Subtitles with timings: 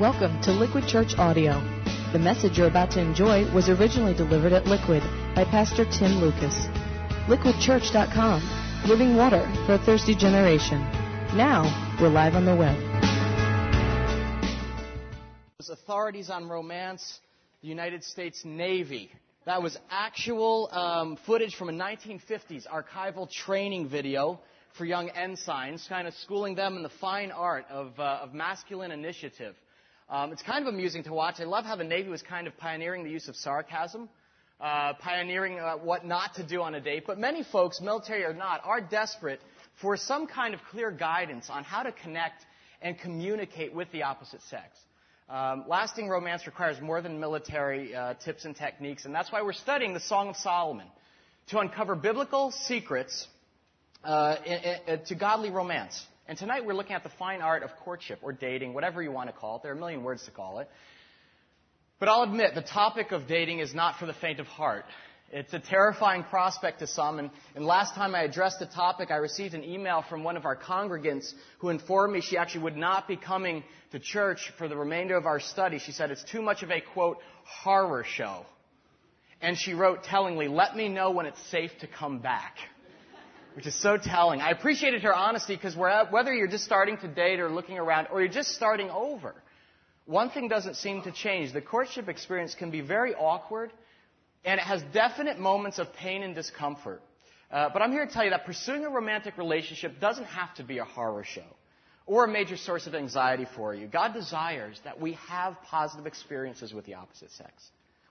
[0.00, 1.60] Welcome to Liquid Church Audio.
[2.14, 5.02] The message you're about to enjoy was originally delivered at Liquid
[5.34, 6.54] by Pastor Tim Lucas.
[7.28, 10.80] LiquidChurch.com, living water for a thirsty generation.
[11.36, 11.64] Now,
[12.00, 12.78] we're live on the web.
[15.68, 17.20] Authorities on romance,
[17.60, 19.10] the United States Navy.
[19.44, 24.40] That was actual um, footage from a 1950s archival training video
[24.78, 28.92] for young ensigns, kind of schooling them in the fine art of, uh, of masculine
[28.92, 29.54] initiative.
[30.10, 31.36] Um, it's kind of amusing to watch.
[31.38, 34.08] I love how the Navy was kind of pioneering the use of sarcasm,
[34.60, 37.04] uh, pioneering uh, what not to do on a date.
[37.06, 39.40] But many folks, military or not, are desperate
[39.80, 42.44] for some kind of clear guidance on how to connect
[42.82, 44.76] and communicate with the opposite sex.
[45.28, 49.52] Um, lasting romance requires more than military uh, tips and techniques, and that's why we're
[49.52, 50.88] studying the Song of Solomon
[51.50, 53.28] to uncover biblical secrets
[54.02, 54.34] uh,
[55.06, 56.04] to godly romance.
[56.30, 59.28] And tonight we're looking at the fine art of courtship or dating, whatever you want
[59.28, 59.64] to call it.
[59.64, 60.68] There are a million words to call it.
[61.98, 64.84] But I'll admit, the topic of dating is not for the faint of heart.
[65.32, 69.16] It's a terrifying prospect to some, and, and, last time I addressed the topic, I
[69.16, 73.08] received an email from one of our congregants who informed me she actually would not
[73.08, 75.80] be coming to church for the remainder of our study.
[75.80, 78.46] She said it's too much of a, quote, horror show.
[79.40, 82.54] And she wrote tellingly, let me know when it's safe to come back
[83.60, 84.40] which is so telling.
[84.40, 88.20] I appreciated her honesty because whether you're just starting to date or looking around or
[88.22, 89.34] you're just starting over,
[90.06, 91.52] one thing doesn't seem to change.
[91.52, 93.70] The courtship experience can be very awkward
[94.46, 97.02] and it has definite moments of pain and discomfort.
[97.52, 100.62] Uh, but I'm here to tell you that pursuing a romantic relationship doesn't have to
[100.62, 101.44] be a horror show
[102.06, 103.88] or a major source of anxiety for you.
[103.88, 107.52] God desires that we have positive experiences with the opposite sex,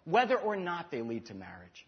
[0.05, 1.87] whether or not they lead to marriage.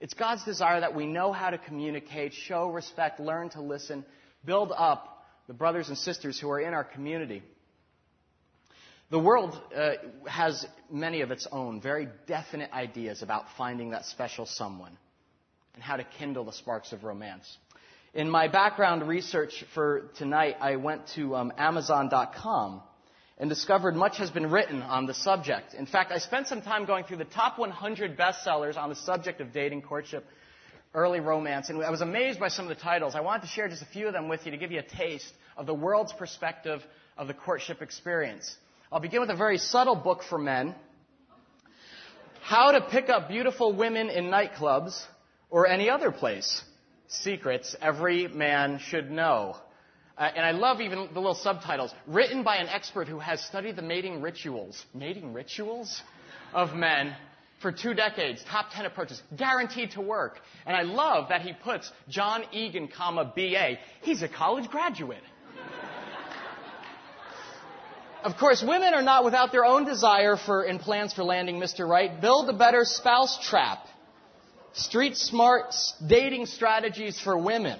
[0.00, 4.04] It's God's desire that we know how to communicate, show respect, learn to listen,
[4.44, 7.42] build up the brothers and sisters who are in our community.
[9.10, 9.92] The world uh,
[10.28, 14.96] has many of its own very definite ideas about finding that special someone
[15.74, 17.56] and how to kindle the sparks of romance.
[18.14, 22.82] In my background research for tonight, I went to um, Amazon.com
[23.38, 25.74] and discovered much has been written on the subject.
[25.74, 29.40] In fact, I spent some time going through the top 100 bestsellers on the subject
[29.40, 30.24] of dating, courtship,
[30.92, 33.14] early romance, and I was amazed by some of the titles.
[33.14, 34.82] I wanted to share just a few of them with you to give you a
[34.82, 36.82] taste of the world's perspective
[37.16, 38.56] of the courtship experience.
[38.90, 40.74] I'll begin with a very subtle book for men.
[42.40, 45.00] How to pick up beautiful women in nightclubs
[45.50, 46.62] or any other place.
[47.08, 49.56] Secrets every man should know.
[50.18, 51.94] Uh, and I love even the little subtitles.
[52.06, 56.02] Written by an expert who has studied the mating rituals, mating rituals
[56.52, 57.14] of men
[57.60, 60.40] for two decades, top 10 approaches, guaranteed to work.
[60.66, 63.76] And I love that he puts John Egan, comma, BA.
[64.02, 65.22] He's a college graduate.
[68.24, 71.88] of course, women are not without their own desire for and plans for landing Mr.
[71.88, 72.20] Right.
[72.20, 73.86] Build a better spouse trap.
[74.72, 75.74] Street smart
[76.04, 77.78] dating strategies for women.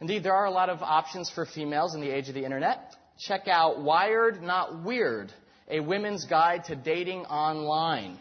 [0.00, 2.94] Indeed, there are a lot of options for females in the age of the internet.
[3.18, 5.30] Check out Wired Not Weird,
[5.68, 8.18] a women's guide to dating online.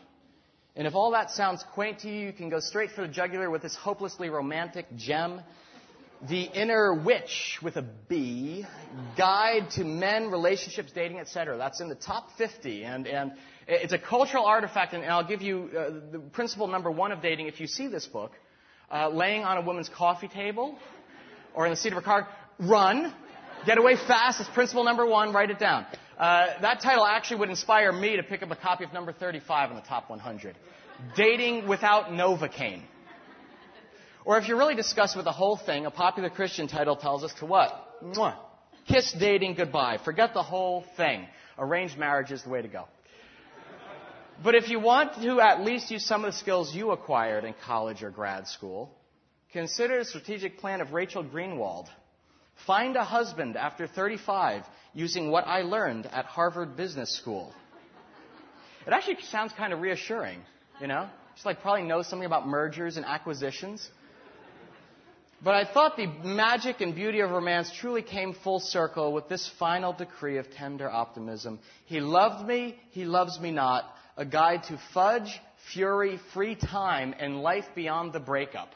[0.76, 3.50] And if all that sounds quaint to you, you can go straight for the jugular
[3.50, 5.42] with this hopelessly romantic gem.
[6.28, 8.66] The Inner Witch with a B,
[9.18, 11.58] Guide to Men, Relationships, Dating, etc.
[11.58, 12.84] That's in the top 50.
[12.84, 13.32] And, and
[13.68, 17.48] it's a cultural artifact, and I'll give you uh, the principle number one of dating.
[17.48, 18.34] If you see this book,
[18.92, 20.78] uh, laying on a woman's coffee table,
[21.54, 22.28] or in the seat of a car,
[22.60, 23.14] run.
[23.66, 24.40] Get away fast.
[24.40, 25.34] It's principle number one.
[25.34, 25.86] Write it down.
[26.18, 29.72] Uh, that title actually would inspire me to pick up a copy of number 35
[29.72, 30.56] in the top 100.
[31.16, 32.82] Dating without Novocaine.
[34.26, 37.34] Or if you're really disgusted with the whole thing, a popular Christian title tells us
[37.40, 37.72] to what?
[38.04, 38.36] Mwah.
[38.88, 39.98] Kiss dating goodbye.
[40.04, 41.26] Forget the whole thing.
[41.58, 42.86] Arranged marriage is the way to go.
[44.44, 47.54] But if you want to at least use some of the skills you acquired in
[47.66, 48.90] college or grad school,
[49.54, 51.88] Consider the strategic plan of Rachel Greenwald.
[52.68, 57.54] Find a husband after 35 using what I learned at Harvard Business School.
[58.86, 60.40] It actually sounds kind of reassuring,
[60.80, 61.10] you know?
[61.34, 63.90] Just like probably knows something about mergers and acquisitions.
[65.42, 69.50] But I thought the magic and beauty of romance truly came full circle with this
[69.58, 71.60] final decree of tender optimism.
[71.86, 73.86] He loved me, he loves me not.
[74.18, 75.40] A guide to fudge,
[75.74, 78.70] fury, free time, and life beyond the breakup.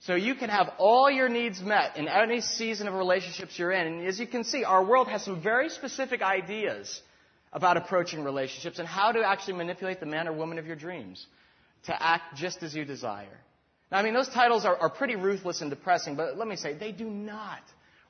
[0.00, 3.86] So you can have all your needs met in any season of relationships you're in.
[3.86, 7.02] And as you can see, our world has some very specific ideas
[7.52, 11.26] about approaching relationships and how to actually manipulate the man or woman of your dreams
[11.84, 13.38] to act just as you desire.
[13.92, 16.74] Now, I mean, those titles are, are pretty ruthless and depressing, but let me say,
[16.74, 17.62] they do not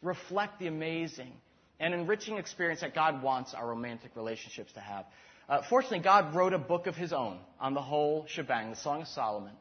[0.02, 1.32] reflect the amazing
[1.80, 5.06] and enriching experience that God wants our romantic relationships to have.
[5.48, 9.02] Uh, fortunately, God wrote a book of His own on the whole shebang, the Song
[9.02, 9.52] of Solomon,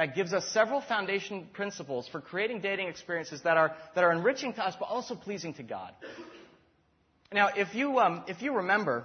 [0.00, 4.50] that gives us several foundation principles for creating dating experiences that are, that are enriching
[4.54, 5.92] to us but also pleasing to God.
[7.30, 9.04] Now, if you, um, if you remember,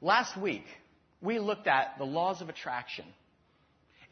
[0.00, 0.62] last week
[1.20, 3.04] we looked at the laws of attraction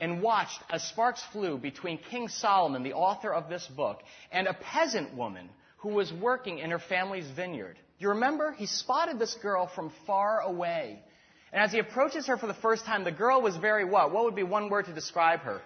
[0.00, 4.00] and watched as sparks flew between King Solomon, the author of this book,
[4.32, 7.78] and a peasant woman who was working in her family's vineyard.
[8.00, 8.50] You remember?
[8.50, 10.98] He spotted this girl from far away.
[11.52, 14.12] And as he approaches her for the first time, the girl was very what?
[14.12, 15.60] What would be one word to describe her?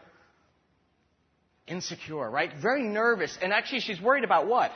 [1.67, 2.51] Insecure, right?
[2.61, 3.37] Very nervous.
[3.41, 4.73] And actually, she's worried about what?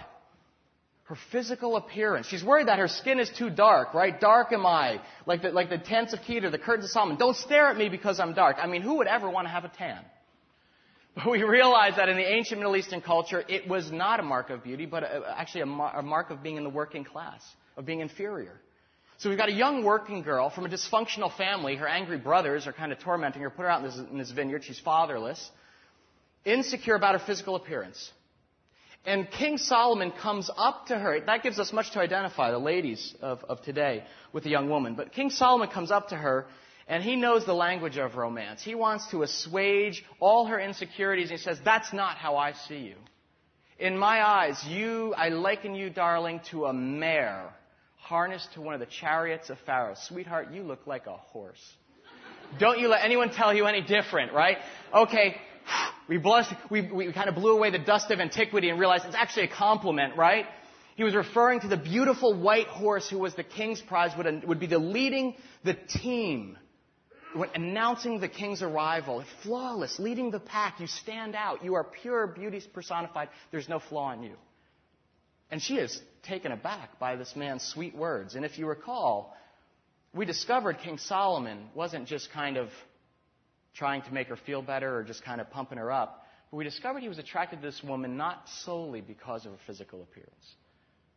[1.05, 2.27] her physical appearance.
[2.27, 4.19] She's worried that her skin is too dark, right?
[4.19, 7.19] Dark am I, like the, like the tents of Kedar, the curtains of Solomon.
[7.19, 8.57] Don't stare at me because I'm dark.
[8.59, 10.01] I mean, who would ever want to have a tan?
[11.17, 14.51] But we realize that in the ancient Middle Eastern culture, it was not a mark
[14.51, 17.41] of beauty, but a, actually a, mar- a mark of being in the working class,
[17.77, 18.61] of being inferior.
[19.19, 21.77] So we've got a young working girl from a dysfunctional family.
[21.77, 24.31] Her angry brothers are kind of tormenting her, put her out in this, in this
[24.31, 24.65] vineyard.
[24.65, 25.51] She's fatherless,
[26.45, 28.11] insecure about her physical appearance.
[29.07, 31.21] And King Solomon comes up to her.
[31.21, 34.95] That gives us much to identify, the ladies of, of today, with the young woman.
[34.95, 36.47] But King Solomon comes up to her,
[36.89, 38.63] and he knows the language of romance.
[38.63, 42.79] He wants to assuage all her insecurities, and he says, That's not how I see
[42.79, 42.97] you.
[43.79, 47.53] In my eyes, you, I liken you, darling, to a mare
[48.05, 49.95] harnessed to one of the chariots of Pharaoh.
[50.09, 51.63] Sweetheart, you look like a horse.
[52.59, 54.59] Don't you let anyone tell you any different, right?
[54.93, 55.37] Okay,
[56.09, 59.15] we, blessed, we, we kind of blew away the dust of antiquity and realized it's
[59.15, 60.45] actually a compliment, right?
[60.97, 64.61] He was referring to the beautiful white horse who was the king's prize, would, would
[64.61, 65.35] be the leading
[65.65, 66.59] the team,
[67.35, 69.25] when announcing the king's arrival.
[69.43, 70.79] Flawless, leading the pack.
[70.79, 71.65] You stand out.
[71.65, 73.29] You are pure beauty personified.
[73.51, 74.37] There's no flaw in you.
[75.51, 78.35] And she is taken aback by this man's sweet words.
[78.35, 79.37] And if you recall,
[80.13, 82.69] we discovered King Solomon wasn't just kind of
[83.75, 86.27] trying to make her feel better or just kind of pumping her up.
[86.51, 90.03] But we discovered he was attracted to this woman not solely because of her physical
[90.03, 90.55] appearance.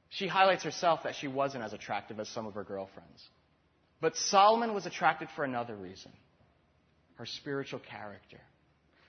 [0.10, 3.24] She highlights herself that she wasn't as attractive as some of her girlfriends.
[4.00, 6.12] But Solomon was attracted for another reason
[7.16, 8.40] her spiritual character.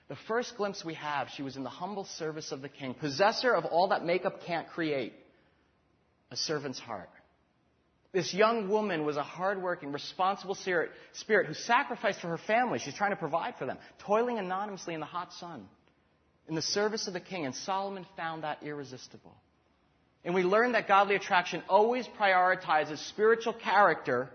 [0.07, 3.53] The first glimpse we have, she was in the humble service of the king, possessor
[3.53, 5.13] of all that makeup can't create
[6.31, 7.09] a servant's heart.
[8.11, 12.79] This young woman was a hardworking, responsible spirit, spirit who sacrificed for her family.
[12.79, 15.67] She's trying to provide for them, toiling anonymously in the hot sun,
[16.47, 17.45] in the service of the king.
[17.45, 19.35] And Solomon found that irresistible.
[20.25, 24.29] And we learn that godly attraction always prioritizes spiritual character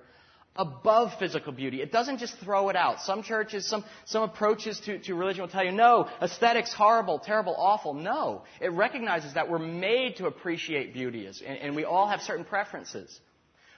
[0.57, 1.83] above physical beauty.
[1.83, 3.01] It doesn't just throw it out.
[3.01, 7.55] Some churches, some, some approaches to, to religion will tell you, no, aesthetics, horrible, terrible,
[7.59, 7.95] awful.
[7.95, 8.45] No.
[8.61, 13.21] It recognizes that we're made to appreciate beauty, and, and we all have certain preferences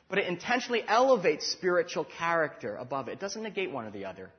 [0.08, 3.12] but it intentionally elevates spiritual character above it.
[3.12, 4.30] It doesn't negate one or the other.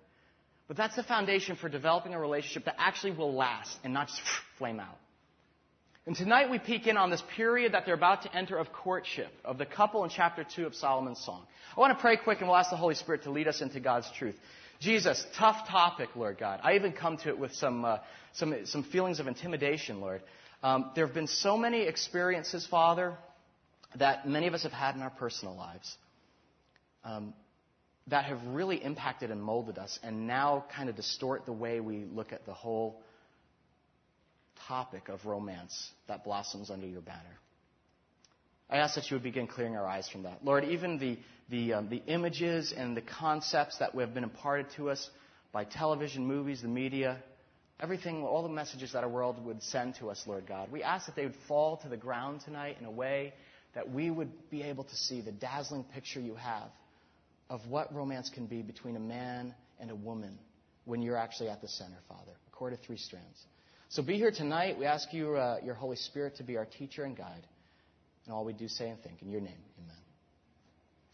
[0.68, 4.22] But that's the foundation for developing a relationship that actually will last and not just
[4.58, 4.98] flame out.
[6.08, 9.28] And tonight we peek in on this period that they're about to enter of courtship
[9.44, 11.46] of the couple in chapter 2 of Solomon's Song.
[11.76, 13.82] I want to pray quick and we'll ask the Holy Spirit to lead us into
[13.82, 14.36] God's truth.
[14.80, 16.62] Jesus, tough topic, Lord God.
[16.64, 17.98] I even come to it with some, uh,
[18.32, 20.22] some, some feelings of intimidation, Lord.
[20.64, 23.18] Um, there have been so many experiences, Father,
[23.98, 25.98] that many of us have had in our personal lives
[27.04, 27.34] um,
[28.08, 32.06] that have really impacted and molded us and now kind of distort the way we
[32.06, 33.02] look at the whole
[34.68, 37.38] topic of romance that blossoms under your banner.
[38.70, 40.44] I ask that you would begin clearing our eyes from that.
[40.44, 41.18] Lord, even the,
[41.50, 45.10] the, um, the images and the concepts that have been imparted to us
[45.54, 47.18] by television, movies, the media,
[47.80, 51.06] everything, all the messages that our world would send to us, Lord God, we ask
[51.06, 53.34] that they would fall to the ground tonight in a way
[53.74, 56.70] that we would be able to see the dazzling picture you have
[57.50, 60.38] of what romance can be between a man and a woman
[60.84, 62.32] when you're actually at the center, Father.
[62.48, 63.46] A cord of three strands.
[63.90, 64.78] So be here tonight.
[64.78, 67.48] We ask you, uh, your Holy Spirit, to be our teacher and guide
[68.26, 69.22] in all we do, say, and think.
[69.22, 69.96] In your name, amen.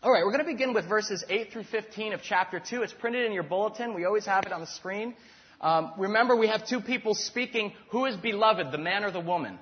[0.02, 2.82] All right, we're going to begin with verses 8 through 15 of chapter 2.
[2.82, 3.94] It's printed in your bulletin.
[3.94, 5.14] We always have it on the screen.
[5.62, 7.74] Um, remember, we have two people speaking.
[7.92, 9.60] Who is beloved, the man or the woman?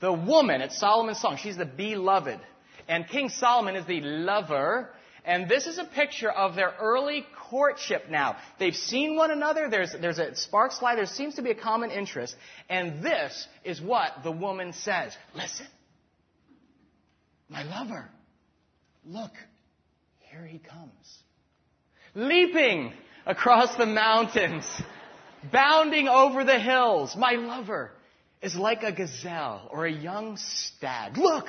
[0.00, 1.38] The woman, it's Solomon's song.
[1.40, 2.40] She's the beloved.
[2.88, 4.90] And King Solomon is the lover.
[5.24, 8.36] And this is a picture of their early courtship now.
[8.58, 9.68] They've seen one another.
[9.68, 10.96] There's, there's a spark slide.
[10.96, 12.34] There seems to be a common interest.
[12.68, 15.12] And this is what the woman says.
[15.34, 15.66] Listen.
[17.48, 18.08] My lover.
[19.04, 19.32] Look.
[20.30, 21.18] Here he comes.
[22.14, 22.92] Leaping
[23.26, 24.64] across the mountains.
[25.52, 27.14] Bounding over the hills.
[27.16, 27.92] My lover
[28.40, 31.16] is like a gazelle or a young stag.
[31.16, 31.46] Look,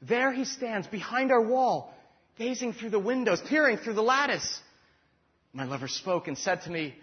[0.00, 1.92] There he stands behind our wall,
[2.38, 4.60] gazing through the windows, peering through the lattice.
[5.52, 6.94] My lover spoke and said to me,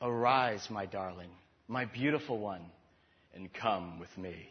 [0.00, 1.30] Arise, my darling,
[1.68, 2.62] my beautiful one,
[3.34, 4.48] and come with me.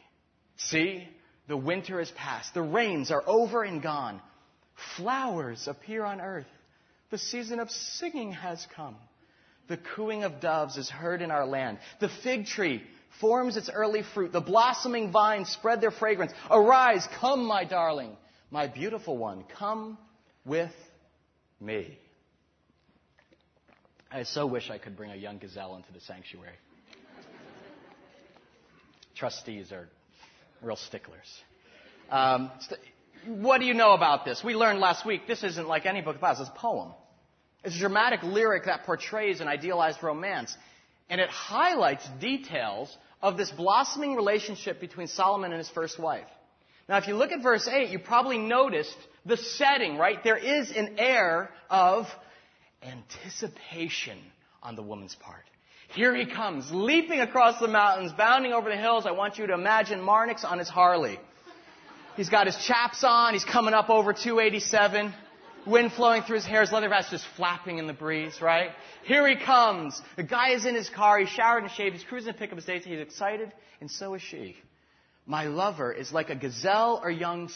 [0.58, 1.08] See,
[1.48, 4.22] the winter is past, the rains are over and gone.
[4.96, 6.46] Flowers appear on earth.
[7.10, 8.96] The season of singing has come.
[9.70, 11.80] The cooing of doves is heard in our land.
[12.00, 12.84] The fig tree
[13.20, 14.32] forms its early fruit.
[14.32, 16.32] The blossoming vines spread their fragrance.
[16.52, 18.16] Arise, come, my darling,
[18.52, 19.98] my beautiful one, come
[20.48, 20.72] with
[21.60, 22.00] me.
[24.10, 26.56] I so wish I could bring a young gazelle into the sanctuary.
[29.16, 29.90] Trustees are
[30.62, 31.28] real sticklers.
[32.10, 32.80] Um, st-
[33.26, 34.44] what do you know about this?
[34.44, 36.94] We learned last week this isn't like any book of Bible, it's a poem.
[37.64, 40.56] It's a dramatic lyric that portrays an idealized romance.
[41.10, 46.28] And it highlights details of this blossoming relationship between Solomon and his first wife.
[46.90, 50.24] Now, if you look at verse 8, you probably noticed the setting, right?
[50.24, 52.06] There is an air of
[52.82, 54.18] anticipation
[54.64, 55.44] on the woman's part.
[55.90, 59.06] Here he comes, leaping across the mountains, bounding over the hills.
[59.06, 61.20] I want you to imagine Marnix on his Harley.
[62.16, 65.14] He's got his chaps on, he's coming up over 287
[65.68, 68.72] wind flowing through his hair, his leather vest just flapping in the breeze, right?
[69.04, 70.02] Here he comes.
[70.16, 72.56] The guy is in his car, he's showered and shaved, he's cruising to pick up
[72.56, 73.52] his dates, he's excited,
[73.82, 74.56] and so is she.
[75.28, 77.50] My lover is like a gazelle or young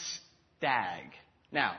[0.58, 1.06] stag.
[1.54, 1.76] Now,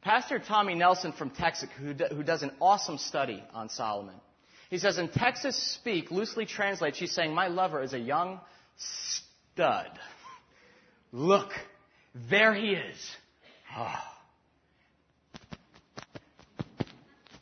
[0.00, 4.14] Pastor Tommy Nelson from Texas, who, who does an awesome study on Solomon,
[4.70, 8.40] he says, in Texas speak, loosely translate, she's saying, My lover is a young
[8.76, 9.90] stud.
[11.10, 11.50] Look,
[12.30, 12.96] there he is.
[13.76, 13.94] Oh.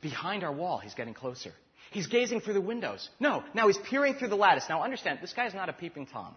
[0.01, 1.53] Behind our wall, he's getting closer.
[1.91, 3.09] He's gazing through the windows.
[3.21, 4.65] No, now he's peering through the lattice.
[4.69, 6.35] Now understand, this guy's not a peeping Tom.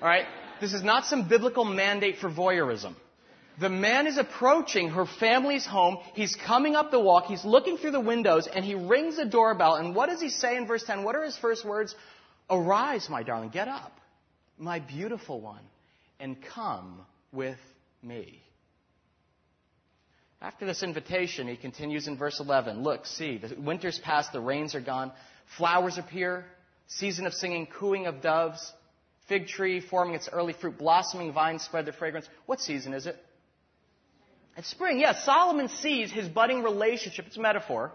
[0.00, 0.26] Alright?
[0.60, 2.94] This is not some biblical mandate for voyeurism.
[3.60, 5.98] The man is approaching her family's home.
[6.14, 7.26] He's coming up the walk.
[7.26, 9.74] He's looking through the windows and he rings the doorbell.
[9.74, 11.02] And what does he say in verse 10?
[11.02, 11.94] What are his first words?
[12.48, 13.50] Arise, my darling.
[13.50, 13.92] Get up,
[14.56, 15.62] my beautiful one,
[16.20, 17.00] and come
[17.32, 17.58] with
[18.02, 18.40] me.
[20.40, 22.84] After this invitation, he continues in verse 11.
[22.84, 25.10] Look, see, the winter's past, the rains are gone,
[25.56, 26.44] flowers appear,
[26.86, 28.72] season of singing, cooing of doves,
[29.28, 32.28] fig tree forming its early fruit, blossoming vines spread their fragrance.
[32.46, 33.16] What season is it?
[34.56, 34.98] It's spring.
[34.98, 37.92] Yes, Solomon sees his budding relationship, it's a metaphor.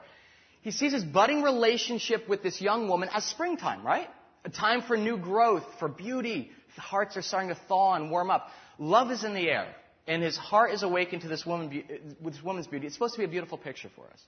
[0.62, 4.08] He sees his budding relationship with this young woman as springtime, right?
[4.46, 6.52] A time for new growth, for beauty.
[6.75, 8.48] The hearts are starting to thaw and warm up.
[8.80, 9.68] Love is in the air
[10.08, 11.84] and his heart is awakened to this, woman,
[12.22, 12.88] this woman's beauty.
[12.88, 14.22] It's supposed to be a beautiful picture for us.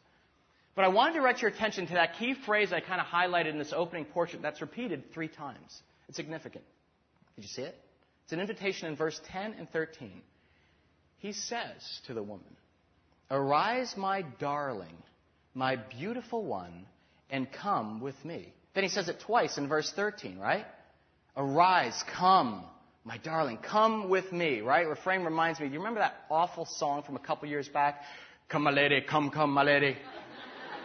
[0.75, 3.51] But I want to direct your attention to that key phrase I kind of highlighted
[3.51, 5.81] in this opening portion that's repeated three times.
[6.09, 6.65] It's significant.
[7.35, 7.75] Did you see it?
[8.23, 10.21] It's an invitation in verse 10 and 13.
[11.17, 12.55] He says to the woman,
[13.29, 14.95] Arise, my darling,
[15.53, 16.85] my beautiful one,
[17.29, 18.53] and come with me.
[18.73, 20.65] Then he says it twice in verse 13, right?
[21.37, 22.63] Arise, come,
[23.03, 24.87] my darling, come with me, right?
[24.87, 28.01] Refrain reminds me, do you remember that awful song from a couple years back?
[28.49, 29.97] Come, my lady, come, come, my lady.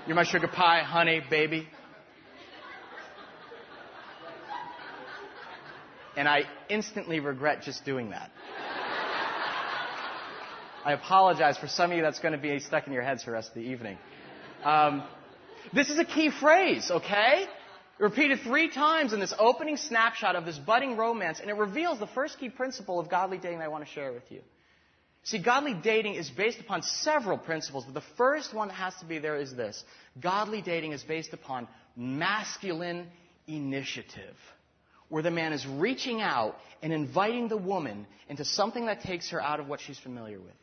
[0.07, 1.69] You're my sugar pie, honey, baby.
[6.17, 8.31] And I instantly regret just doing that.
[10.85, 13.31] I apologize for some of you that's going to be stuck in your heads for
[13.31, 13.99] the rest of the evening.
[14.65, 15.03] Um,
[15.75, 17.47] this is a key phrase, okay?
[18.01, 22.07] repeated three times in this opening snapshot of this budding romance, and it reveals the
[22.09, 24.41] first key principle of godly dating that I want to share with you.
[25.23, 29.05] See, godly dating is based upon several principles, but the first one that has to
[29.05, 29.85] be there is this.
[30.19, 33.07] Godly dating is based upon masculine
[33.47, 34.35] initiative,
[35.11, 39.43] where the man is reaching out and inviting the woman into something that takes her
[39.43, 40.55] out of what she's familiar with.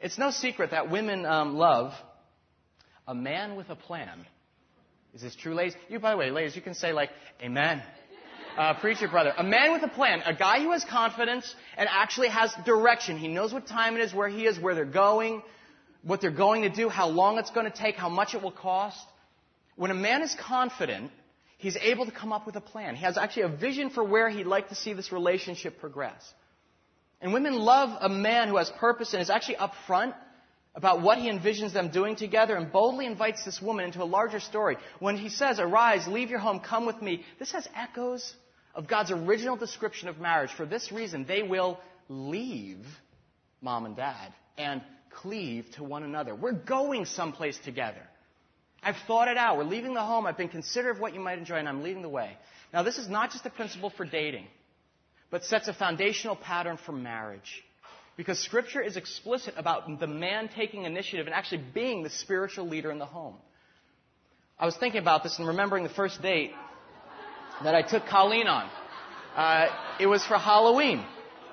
[0.00, 1.92] It's no secret that women um, love
[3.06, 4.24] a man with a plan.
[5.14, 5.74] Is this true, ladies?
[5.88, 7.10] You, by the way, ladies, you can say like,
[7.42, 7.82] Amen.
[8.56, 9.32] Uh, preacher brother.
[9.36, 10.22] A man with a plan.
[10.26, 13.16] A guy who has confidence and actually has direction.
[13.16, 15.42] He knows what time it is, where he is, where they're going,
[16.02, 18.52] what they're going to do, how long it's going to take, how much it will
[18.52, 19.04] cost.
[19.76, 21.10] When a man is confident,
[21.62, 22.96] he's able to come up with a plan.
[22.96, 26.22] He has actually a vision for where he'd like to see this relationship progress.
[27.20, 30.14] And women love a man who has purpose and is actually upfront
[30.74, 34.40] about what he envisions them doing together and boldly invites this woman into a larger
[34.40, 34.76] story.
[34.98, 38.34] When he says, Arise, leave your home, come with me, this has echoes
[38.74, 40.50] of God's original description of marriage.
[40.50, 41.78] For this reason, they will
[42.08, 42.84] leave
[43.60, 46.34] mom and dad and cleave to one another.
[46.34, 48.02] We're going someplace together.
[48.82, 49.56] I've thought it out.
[49.58, 50.26] We're leaving the home.
[50.26, 52.36] I've been considerate of what you might enjoy, and I'm leading the way.
[52.72, 54.46] Now, this is not just a principle for dating,
[55.30, 57.62] but sets a foundational pattern for marriage.
[58.16, 62.90] Because Scripture is explicit about the man taking initiative and actually being the spiritual leader
[62.90, 63.36] in the home.
[64.58, 66.52] I was thinking about this and remembering the first date
[67.62, 68.68] that I took Colleen on.
[69.34, 69.66] Uh,
[69.98, 71.04] it was for Halloween,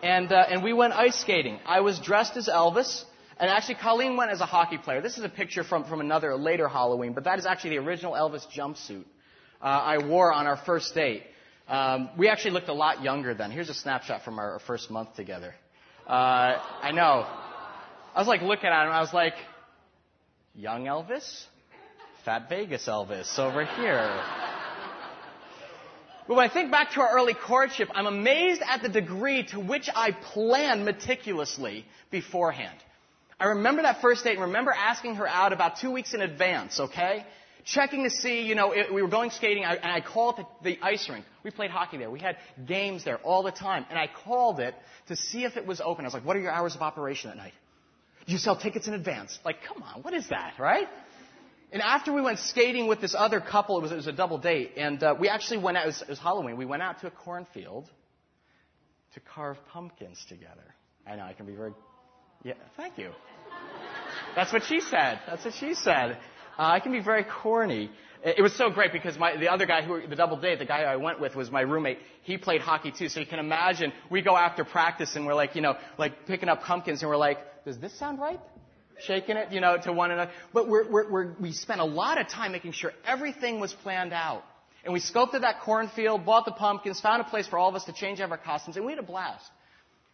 [0.03, 1.59] and uh, and we went ice skating.
[1.65, 3.03] I was dressed as Elvis,
[3.39, 5.01] and actually Colleen went as a hockey player.
[5.01, 8.13] This is a picture from from another later Halloween, but that is actually the original
[8.13, 9.05] Elvis jumpsuit
[9.61, 11.23] uh, I wore on our first date.
[11.67, 13.51] Um, we actually looked a lot younger then.
[13.51, 15.53] Here's a snapshot from our first month together.
[16.07, 17.27] Uh, I know.
[18.15, 18.91] I was like looking at him.
[18.91, 19.35] I was like,
[20.55, 21.45] young Elvis,
[22.25, 24.23] Fat Vegas Elvis over here.
[26.27, 29.59] But when I think back to our early courtship, I'm amazed at the degree to
[29.59, 32.77] which I planned meticulously beforehand.
[33.39, 36.79] I remember that first date and remember asking her out about two weeks in advance,
[36.79, 37.25] okay?
[37.63, 40.79] Checking to see, you know, it, we were going skating and I called the, the
[40.81, 41.25] ice rink.
[41.43, 42.09] We played hockey there.
[42.09, 43.85] We had games there all the time.
[43.89, 44.75] And I called it
[45.07, 46.03] to see if it was open.
[46.03, 47.53] I was like, what are your hours of operation at night?
[48.25, 49.39] You sell tickets in advance.
[49.45, 50.87] Like, come on, what is that, right?
[51.71, 54.39] And after we went skating with this other couple, it was, it was a double
[54.39, 56.99] date, and uh, we actually went out, it was, it was Halloween, we went out
[57.01, 57.89] to a cornfield
[59.13, 60.75] to carve pumpkins together.
[61.07, 61.73] I know, I can be very,
[62.43, 63.11] yeah, thank you.
[64.35, 65.19] That's what she said.
[65.27, 66.17] That's what she said.
[66.57, 67.91] Uh, I can be very corny.
[68.23, 70.81] It was so great because my, the other guy who, the double date, the guy
[70.81, 71.99] I went with was my roommate.
[72.23, 73.07] He played hockey too.
[73.07, 76.49] So you can imagine, we go after practice and we're like, you know, like picking
[76.49, 78.39] up pumpkins and we're like, does this sound right?
[79.01, 80.31] shaking it, you know, to one another.
[80.53, 84.13] But we're, we're, we're, we spent a lot of time making sure everything was planned
[84.13, 84.43] out.
[84.83, 87.75] And we scoped at that cornfield, bought the pumpkins, found a place for all of
[87.75, 89.49] us to change out our costumes, and we had a blast.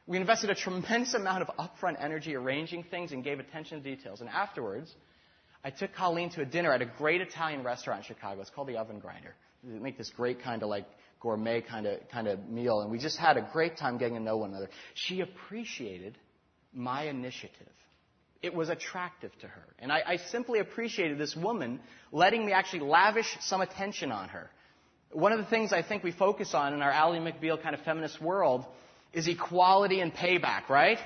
[0.07, 4.21] We invested a tremendous amount of upfront energy arranging things and gave attention to details.
[4.21, 4.93] And afterwards,
[5.63, 8.41] I took Colleen to a dinner at a great Italian restaurant in Chicago.
[8.41, 9.33] It's called the Oven Grinder.
[9.63, 10.85] They make this great kind of like
[11.19, 14.21] gourmet kind of kind of meal, and we just had a great time getting to
[14.21, 14.69] know one another.
[14.93, 16.17] She appreciated
[16.71, 17.67] my initiative
[18.45, 19.63] it was attractive to her.
[19.79, 21.79] And I, I, simply appreciated this woman
[22.11, 24.51] letting me actually lavish some attention on her.
[25.11, 27.81] One of the things I think we focus on in our Ally McBeal kind of
[27.81, 28.65] feminist world
[29.15, 30.99] is equality and payback, right?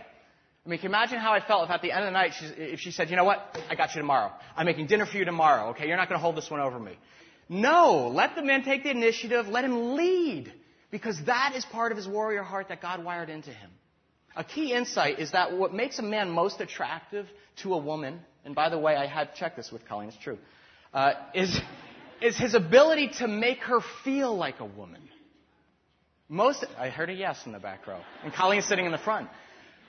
[0.65, 2.33] I mean, can you imagine how I felt if at the end of the night,
[2.57, 4.31] if she said, you know what, I got you tomorrow.
[4.57, 5.87] I'm making dinner for you tomorrow, okay?
[5.87, 6.97] You're not going to hold this one over me.
[7.47, 10.51] No, let the man take the initiative, let him lead,
[10.91, 13.71] because that is part of his warrior heart that God wired into him.
[14.35, 17.27] A key insight is that what makes a man most attractive
[17.63, 20.37] to a woman, and by the way, I had checked this with Colleen, it's true,
[20.93, 21.59] uh, is,
[22.21, 25.01] is his ability to make her feel like a woman.
[26.29, 29.29] Most, I heard a yes in the back row, and Colleen's sitting in the front.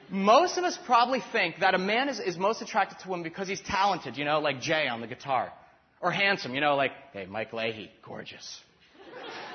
[0.08, 3.22] Most of us probably think that a man is, is most attracted to a woman
[3.22, 5.52] because he's talented, you know, like Jay on the guitar.
[6.00, 8.60] Or handsome, you know, like, hey, Mike Leahy, gorgeous.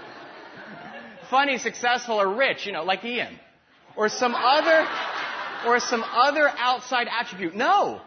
[1.32, 3.40] Funny, successful, or rich, you know, like Ian
[3.96, 4.88] or some other,
[5.66, 7.56] or some other outside attribute.
[7.56, 8.02] No.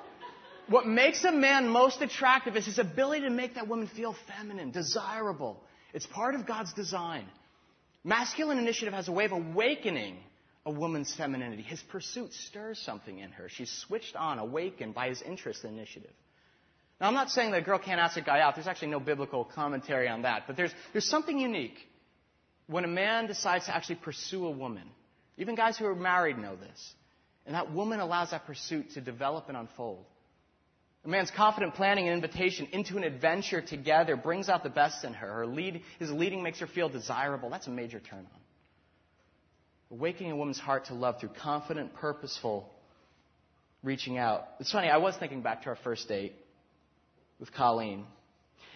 [0.69, 4.71] What makes a man most attractive is his ability to make that woman feel feminine,
[4.71, 5.63] desirable.
[5.95, 7.25] It's part of God's design.
[8.05, 10.17] Masculine initiative has a way of awakening
[10.65, 11.63] a woman's femininity.
[11.63, 13.49] His pursuit stirs something in her.
[13.49, 16.13] She's switched on, awakened by his interest in initiative.
[17.01, 18.55] Now, I'm not saying that a girl can't ask a guy out.
[18.55, 20.45] There's actually no biblical commentary on that.
[20.47, 21.79] But there's, there's something unique
[22.67, 24.85] when a man decides to actually pursue a woman.
[25.37, 26.95] Even guys who are married know this.
[27.47, 30.05] And that woman allows that pursuit to develop and unfold.
[31.05, 35.15] A man's confident planning and invitation into an adventure together brings out the best in
[35.15, 35.33] her.
[35.33, 37.51] her lead, his leading makes her feel desirable.
[37.51, 38.41] That's a major turn on.
[39.91, 42.71] Awakening a woman's heart to love through confident, purposeful
[43.83, 44.49] reaching out.
[44.61, 46.35] It's funny, I was thinking back to our first date
[47.39, 48.05] with Colleen.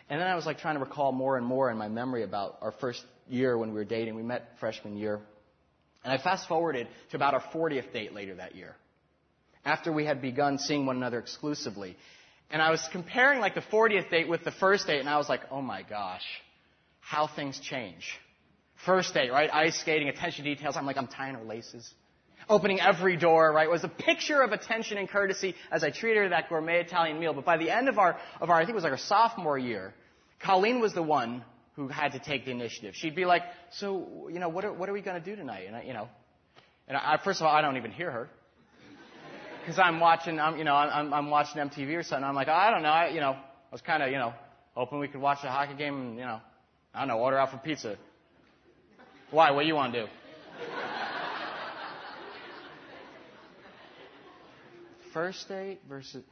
[0.08, 2.58] And then I was like trying to recall more and more in my memory about
[2.62, 4.14] our first year when we were dating.
[4.14, 5.20] We met freshman year.
[6.04, 8.74] And I fast forwarded to about our 40th date later that year,
[9.64, 11.96] after we had begun seeing one another exclusively.
[12.51, 15.29] And I was comparing like the 40th date with the first date, and I was
[15.29, 16.25] like, oh my gosh,
[17.01, 18.18] how things change.
[18.85, 19.53] First date, right?
[19.53, 20.77] Ice skating, attention to details.
[20.77, 21.88] I'm like, I'm tying her laces.
[22.48, 23.70] Opening every door, right?
[23.70, 27.33] Was a picture of attention and courtesy as I treated her that gourmet Italian meal.
[27.33, 29.57] But by the end of our, of our, I think it was like our sophomore
[29.57, 29.94] year,
[30.40, 31.44] Colleen was the one
[31.77, 32.94] who had to take the initiative.
[32.96, 35.66] She'd be like, "So, you know, what are, what are we going to do tonight?"
[35.68, 36.09] And I, you know,
[36.88, 38.29] and I, first of all, I don't even hear her
[39.62, 42.25] because I'm watching, I'm, you know, I'm, I'm watching MTV or something.
[42.25, 44.35] I'm like, oh, I don't know, I, you know, I was kind of, you know,
[44.75, 46.40] hoping we could watch a hockey game and, you know,
[46.92, 47.96] I don't know, order out for pizza.
[49.31, 49.53] Why?
[49.53, 50.09] What do you want to do?
[55.14, 56.25] First date versus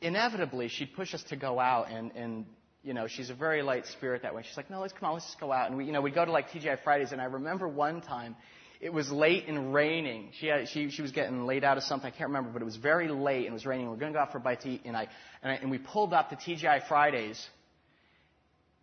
[0.00, 2.46] inevitably she'd push us to go out and, and
[2.82, 4.42] you know, she's a very light spirit that way.
[4.46, 5.68] She's like, no, let's come on, let's just go out.
[5.68, 7.12] And we, you know, we'd go to like TGI Fridays.
[7.12, 8.36] And I remember one time,
[8.80, 10.30] It was late and raining.
[10.40, 12.06] She, had, she, she was getting laid out of something.
[12.06, 13.86] I can't remember, but it was very late and it was raining.
[13.86, 15.06] We were going to go out for a bite to eat, and, I,
[15.42, 17.46] and, I, and we pulled up to TGI Fridays.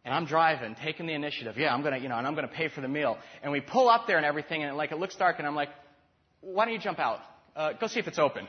[0.06, 1.58] And I'm driving, taking the initiative.
[1.58, 3.18] Yeah, I'm gonna, you know, and I'm gonna pay for the meal.
[3.44, 5.68] And we pull up there and everything, and like it looks dark, and I'm like,
[6.40, 7.20] why don't you jump out?
[7.58, 8.48] Uh, go see if it's open.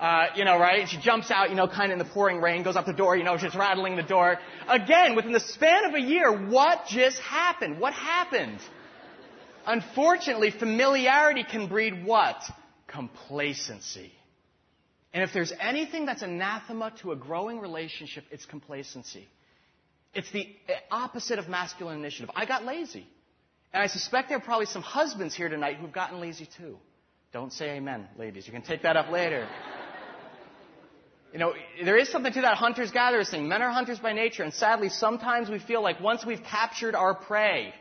[0.00, 0.80] Uh, you know, right?
[0.80, 2.92] And she jumps out, you know, kind of in the pouring rain, goes up the
[2.92, 4.38] door, you know, just rattling the door.
[4.66, 7.78] Again, within the span of a year, what just happened?
[7.78, 8.58] What happened?
[9.70, 12.42] Unfortunately, familiarity can breed what?
[12.88, 14.10] Complacency.
[15.14, 19.28] And if there's anything that's anathema to a growing relationship, it's complacency.
[20.12, 20.48] It's the
[20.90, 22.30] opposite of masculine initiative.
[22.34, 23.06] I got lazy.
[23.72, 26.76] And I suspect there are probably some husbands here tonight who've gotten lazy too.
[27.32, 28.48] Don't say amen, ladies.
[28.48, 29.46] You can take that up later.
[31.32, 31.54] You know,
[31.84, 33.46] there is something to that hunters gatherers thing.
[33.46, 37.14] Men are hunters by nature, and sadly, sometimes we feel like once we've captured our
[37.14, 37.72] prey,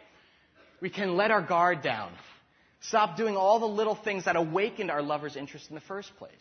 [0.82, 2.12] we can let our guard down.
[2.82, 6.32] Stop doing all the little things that awakened our lover's interest in the first place.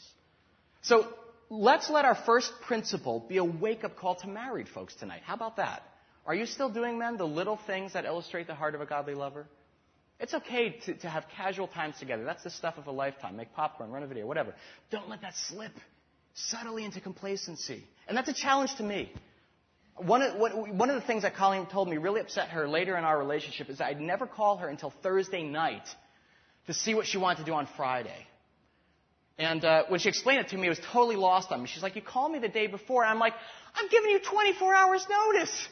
[0.83, 1.09] So,
[1.51, 5.22] let's let our first principle be a wake up call to married folks tonight.
[5.24, 5.83] How about that?
[6.27, 9.14] Are you still doing, men, the little things that illustrate the heart of a godly
[9.14, 9.46] lover?
[10.20, 12.24] It's okay to, to have casual times together.
[12.24, 13.37] That's the stuff of a lifetime.
[13.37, 14.55] Make popcorn, run a video, whatever.
[14.90, 15.72] Don't let that slip
[16.35, 17.85] subtly into complacency.
[18.07, 19.12] And that's a challenge to me.
[19.98, 23.04] One of, one of the things that Colleen told me really upset her later in
[23.04, 25.87] our relationship is that I'd never call her until Thursday night
[26.66, 28.26] to see what she wanted to do on Friday.
[29.38, 31.68] And uh, when she explained it to me, it was totally lost on me.
[31.68, 33.04] She's like, You called me the day before.
[33.04, 33.34] I'm like,
[33.74, 35.68] I'm giving you 24 hours notice.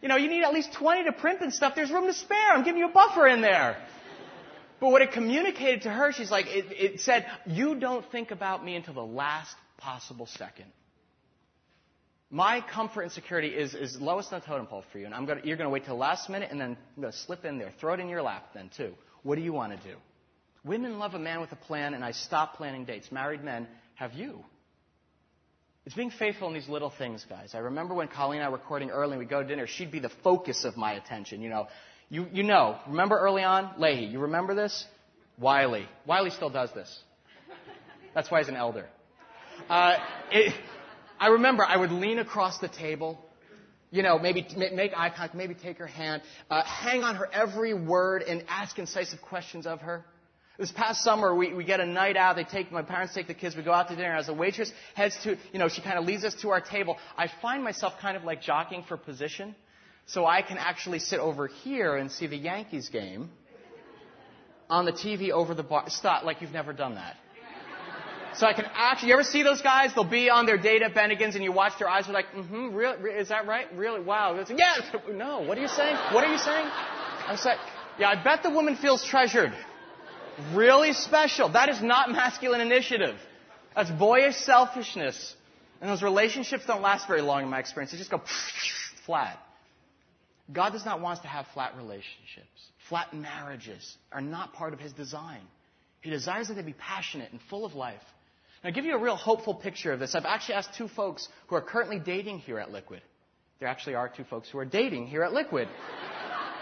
[0.00, 1.74] You know, you need at least 20 to print and stuff.
[1.74, 2.50] There's room to spare.
[2.50, 3.76] I'm giving you a buffer in there.
[4.80, 8.64] But what it communicated to her, she's like, it, it said, You don't think about
[8.64, 10.66] me until the last possible second.
[12.34, 15.26] My comfort and security is, is lowest on the totem pole for you, and I'm
[15.26, 17.58] gonna, you're going to wait till last minute and then I'm going to slip in
[17.58, 17.70] there.
[17.78, 18.94] Throw it in your lap then, too.
[19.22, 19.96] What do you want to do?
[20.64, 23.12] Women love a man with a plan, and I stop planning dates.
[23.12, 24.42] Married men have you.
[25.84, 27.54] It's being faithful in these little things, guys.
[27.54, 29.92] I remember when Colleen and I were recording early and we'd go to dinner, she'd
[29.92, 31.42] be the focus of my attention.
[31.42, 31.66] You know,
[32.08, 33.74] you, you know, remember early on?
[33.78, 34.86] Leahy, you remember this?
[35.38, 35.86] Wiley.
[36.06, 36.98] Wiley still does this.
[38.14, 38.86] That's why he's an elder.
[39.68, 39.96] Uh,
[40.30, 40.54] it,
[41.22, 43.16] I remember I would lean across the table,
[43.92, 47.74] you know, maybe make eye contact, maybe take her hand, uh, hang on her every
[47.74, 50.04] word and ask incisive questions of her.
[50.58, 52.34] This past summer, we, we get a night out.
[52.34, 53.54] They take my parents take the kids.
[53.54, 54.16] We go out to dinner.
[54.16, 56.96] As the waitress heads to, you know, she kind of leads us to our table.
[57.16, 59.54] I find myself kind of like jockeying for position,
[60.06, 63.30] so I can actually sit over here and see the Yankees game
[64.68, 65.84] on the TV over the bar.
[65.86, 67.14] Stop, like you've never done that.
[68.34, 69.94] So I can actually, you ever see those guys?
[69.94, 72.74] They'll be on their date at Bennigan's and you watch their eyes, they're like, mm-hmm,
[72.74, 73.66] really, is that right?
[73.74, 74.00] Really?
[74.00, 74.36] Wow.
[74.36, 74.82] It's, yes!
[75.12, 75.96] No, what are you saying?
[76.12, 76.66] What are you saying?
[77.26, 77.58] I'm saying,
[77.98, 79.52] yeah, I bet the woman feels treasured.
[80.54, 81.50] Really special.
[81.50, 83.16] That is not masculine initiative.
[83.76, 85.36] That's boyish selfishness.
[85.80, 87.92] And those relationships don't last very long in my experience.
[87.92, 88.22] They just go
[89.06, 89.38] flat.
[90.50, 92.46] God does not want us to have flat relationships.
[92.88, 95.40] Flat marriages are not part of His design.
[96.00, 98.02] He desires that they be passionate and full of life.
[98.64, 100.14] Now, give you a real hopeful picture of this.
[100.14, 103.02] I've actually asked two folks who are currently dating here at Liquid.
[103.58, 105.68] There actually are two folks who are dating here at Liquid.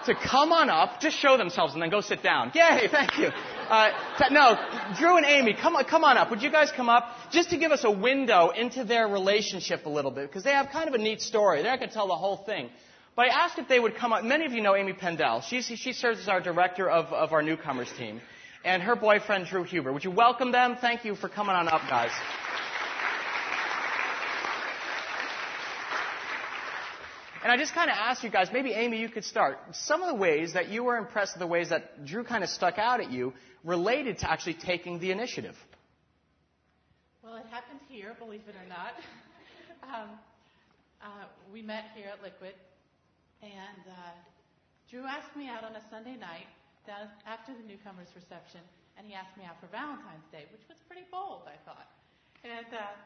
[0.06, 2.52] to come on up, just show themselves, and then go sit down.
[2.54, 3.28] Yay, thank you.
[3.28, 3.90] Uh,
[4.30, 4.56] no,
[4.98, 6.30] Drew and Amy, come on, come on up.
[6.30, 9.90] Would you guys come up just to give us a window into their relationship a
[9.90, 10.28] little bit?
[10.28, 11.62] Because they have kind of a neat story.
[11.62, 12.70] They're not going to tell the whole thing.
[13.14, 14.24] But I asked if they would come up.
[14.24, 15.42] Many of you know Amy Pendel.
[15.42, 18.20] She's, she serves as our director of, of our newcomers team.
[18.64, 19.92] And her boyfriend, Drew Huber.
[19.92, 20.76] Would you welcome them?
[20.80, 22.10] Thank you for coming on up, guys.
[27.42, 29.58] And I just kind of asked you guys, maybe Amy, you could start.
[29.72, 32.50] Some of the ways that you were impressed with the ways that Drew kind of
[32.50, 33.32] stuck out at you
[33.64, 35.56] related to actually taking the initiative.
[37.22, 38.92] Well, it happened here, believe it or not.
[39.82, 40.10] um,
[41.02, 42.52] uh, we met here at Liquid,
[43.42, 44.10] and uh,
[44.90, 46.46] Drew asked me out on a Sunday night
[46.88, 48.60] after the newcomers reception,
[48.96, 51.88] and he asked me out for Valentine's Day, which was pretty bold, I thought.
[52.44, 52.96] And uh,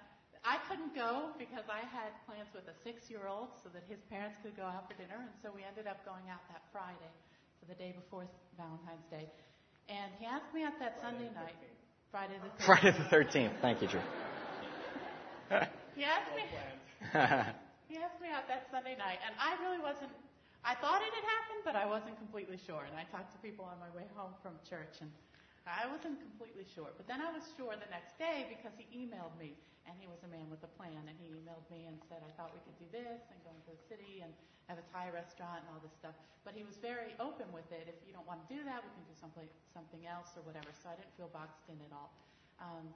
[0.44, 4.54] I couldn't go because I had plans with a six-year-old so that his parents could
[4.54, 7.12] go out for dinner, and so we ended up going out that Friday,
[7.58, 8.28] so the day before
[8.60, 9.26] Valentine's Day.
[9.88, 11.56] And he asked me out that Sunday night,
[12.12, 12.66] Friday the 13th.
[12.68, 13.54] Friday the 13th.
[13.60, 14.04] Thank you, Drew.
[15.96, 16.44] he asked me.
[17.88, 20.12] he asked me out that Sunday night, and I really wasn't.
[20.64, 22.88] I thought it had happened, but I wasn't completely sure.
[22.88, 25.12] And I talked to people on my way home from church, and
[25.68, 26.88] I wasn't completely sure.
[26.96, 29.52] But then I was sure the next day because he emailed me,
[29.84, 31.04] and he was a man with a plan.
[31.04, 33.76] And he emailed me and said, I thought we could do this and go into
[33.76, 34.32] the city and
[34.72, 36.16] have a Thai restaurant and all this stuff.
[36.48, 37.84] But he was very open with it.
[37.84, 39.44] If you don't want to do that, we can do something,
[39.76, 40.72] something else or whatever.
[40.72, 42.08] So I didn't feel boxed in at all.
[42.56, 42.88] Um,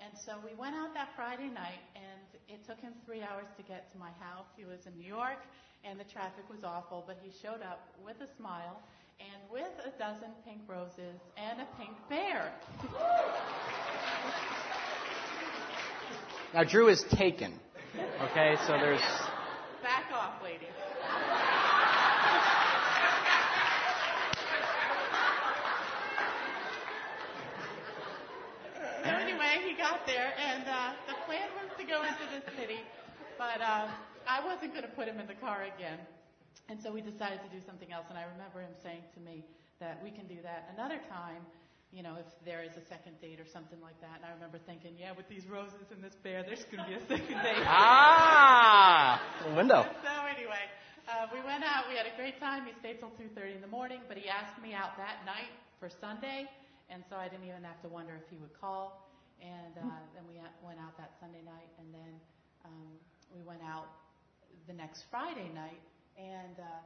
[0.00, 3.62] and so we went out that Friday night, and it took him three hours to
[3.62, 4.46] get to my house.
[4.56, 5.38] He was in New York,
[5.84, 8.80] and the traffic was awful, but he showed up with a smile
[9.20, 12.52] and with a dozen pink roses and a pink bear.
[16.54, 17.58] Now, Drew is taken.
[18.30, 19.00] Okay, so there's.
[19.82, 20.68] Back off, ladies.
[29.81, 32.80] so anyway, got there, and uh, the plan was to go into the city,
[33.38, 33.88] but uh,
[34.28, 35.98] I wasn't going to put him in the car again.
[36.68, 38.06] And so we decided to do something else.
[38.08, 39.44] And I remember him saying to me
[39.80, 41.42] that we can do that another time,
[41.92, 44.22] you know, if there is a second date or something like that.
[44.22, 46.96] And I remember thinking, yeah, with these roses and this bear, there's going to be
[46.96, 47.66] a second date.
[47.68, 49.20] ah!
[49.52, 49.84] Window.
[50.00, 50.64] So anyway,
[51.10, 51.90] uh, we went out.
[51.90, 52.64] We had a great time.
[52.64, 55.90] He stayed till 2.30 in the morning, but he asked me out that night for
[56.00, 56.48] Sunday.
[56.88, 59.11] And so I didn't even have to wonder if he would call.
[59.42, 61.68] And uh, then we went out that Sunday night.
[61.82, 62.12] And then
[62.64, 62.94] um,
[63.34, 63.90] we went out
[64.66, 65.82] the next Friday night
[66.16, 66.82] and uh,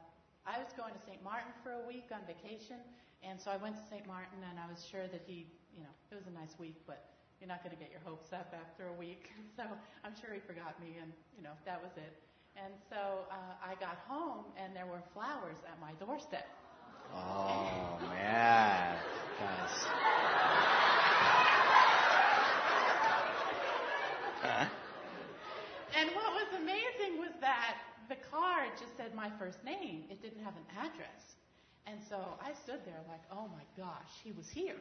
[0.47, 1.19] I was going to St.
[1.23, 2.79] Martin for a week on vacation,
[3.23, 4.07] and so I went to St.
[4.07, 7.03] Martin, and I was sure that he, you know, it was a nice week, but
[7.39, 9.31] you're not going to get your hopes up after a week.
[9.57, 9.63] So
[10.05, 12.13] I'm sure he forgot me, and you know that was it.
[12.55, 16.45] And so uh, I got home, and there were flowers at my doorstep.
[17.11, 18.97] Oh man,
[19.39, 20.86] guys.
[24.43, 27.77] And what was amazing was that
[28.09, 30.03] the card just said my first name.
[30.09, 31.37] It didn't have an address.
[31.87, 34.75] And so I stood there like, oh my gosh, he was here.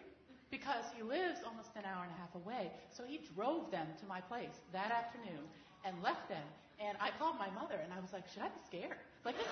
[0.50, 2.70] Because he lives almost an hour and a half away.
[2.96, 5.42] So he drove them to my place that afternoon
[5.84, 6.42] and left them.
[6.78, 8.98] And I called my mother and I was like, should I be scared?
[9.24, 9.46] Like, this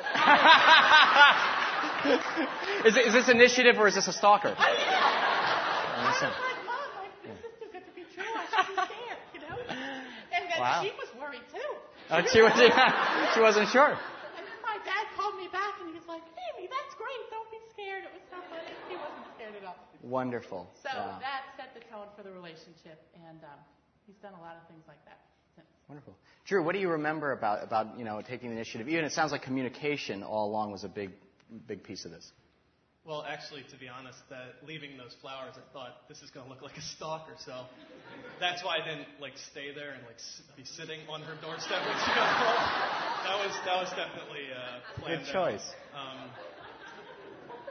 [2.85, 4.55] is, is, this initiative or is this a stalker?
[4.57, 5.25] I, yeah.
[5.97, 6.37] I was like,
[6.69, 8.29] Mom, like, this is too good to be true.
[8.29, 9.57] I should be scared, you know?
[9.67, 10.81] And then Wow.
[10.83, 11.71] she was worried too.
[12.11, 12.53] Oh, she, was,
[13.37, 13.93] she wasn't sure.
[13.93, 17.23] And then my dad called me back and he was like, Amy, that's great.
[17.29, 18.05] Don't be scared.
[18.09, 18.73] It was so funny.
[18.89, 19.77] He wasn't scared at all.
[20.03, 20.69] Wonderful.
[20.83, 21.21] So Yeah.
[21.21, 23.01] that set the tone for the relationship.
[23.29, 23.61] And um,
[24.07, 25.21] he's done a lot of things like that
[25.57, 25.69] since.
[25.89, 26.17] Wonderful.
[26.45, 28.89] Drew, what do you remember about, about you know, taking the initiative?
[28.89, 31.13] Even it sounds like communication all along was a big,
[31.67, 32.33] big piece of this.
[33.07, 36.51] Well, actually, to be honest, that leaving those flowers, I thought this is going to
[36.53, 37.35] look like a stalker.
[37.45, 37.67] So
[38.41, 41.85] that's why I didn't like stay there and like s- be sitting on her doorstep
[41.85, 42.65] when she got home.
[43.29, 45.67] That was that was definitely uh, planned Good choice.
[45.93, 46.31] Um,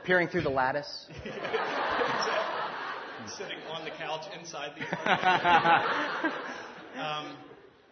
[0.04, 1.08] Peering through the lattice.
[3.38, 6.34] sitting on the couch inside the apartment.
[7.00, 7.26] um,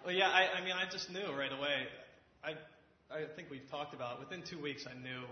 [0.05, 1.87] well, yeah, I, I mean, I just knew right away.
[2.43, 2.51] I,
[3.11, 4.19] I think we've talked about it.
[4.19, 5.23] Within two weeks, I knew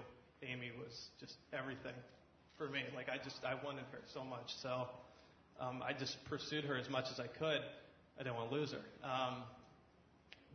[0.43, 1.95] Amy was just everything
[2.57, 2.81] for me.
[2.95, 4.55] Like I just, I wanted her so much.
[4.61, 4.87] So
[5.59, 7.61] um, I just pursued her as much as I could.
[8.19, 9.07] I didn't want to lose her.
[9.07, 9.43] Um,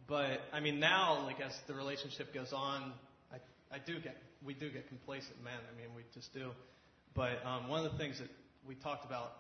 [0.07, 2.93] but I mean, now, like as the relationship goes on,
[3.33, 3.37] I,
[3.75, 5.55] I do get, we do get complacent men.
[5.55, 6.51] I mean, we just do.
[7.15, 8.29] But um, one of the things that
[8.67, 9.33] we talked about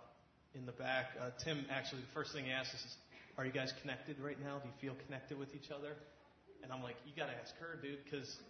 [0.55, 2.97] in the back, uh, Tim actually, the first thing he asked us is,
[3.37, 4.59] "Are you guys connected right now?
[4.59, 5.97] Do you feel connected with each other?"
[6.65, 8.41] And I'm like, "You got to ask her, dude, because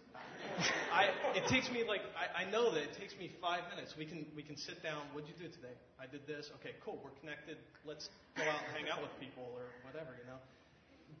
[0.89, 3.93] I it takes me like I, I know that it takes me five minutes.
[3.99, 5.03] We can we can sit down.
[5.11, 5.75] What'd you do today?
[5.99, 6.49] I did this.
[6.63, 6.97] Okay, cool.
[7.03, 7.59] We're connected.
[7.83, 8.07] Let's
[8.39, 10.39] go out and hang out with people or whatever, you know."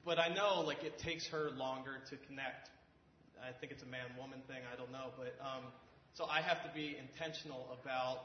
[0.07, 2.71] But I know like it takes her longer to connect.
[3.43, 4.63] I think it's a man woman thing.
[4.71, 5.67] I don't know, but um,
[6.15, 8.23] so I have to be intentional about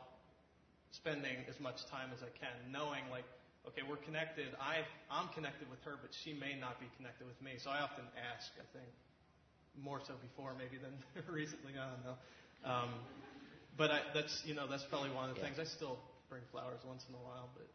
[0.92, 3.26] spending as much time as I can, knowing like,
[3.70, 4.52] okay, we're connected.
[4.60, 7.56] I I'm connected with her, but she may not be connected with me.
[7.62, 8.50] So I often ask.
[8.58, 8.90] I think
[9.78, 10.92] more so before maybe than
[11.32, 11.72] recently.
[11.78, 12.16] I don't know.
[12.64, 12.90] Um,
[13.78, 15.46] but I, that's you know that's probably one of the Yeah.
[15.48, 15.58] things.
[15.58, 17.66] I still bring flowers once in a while, but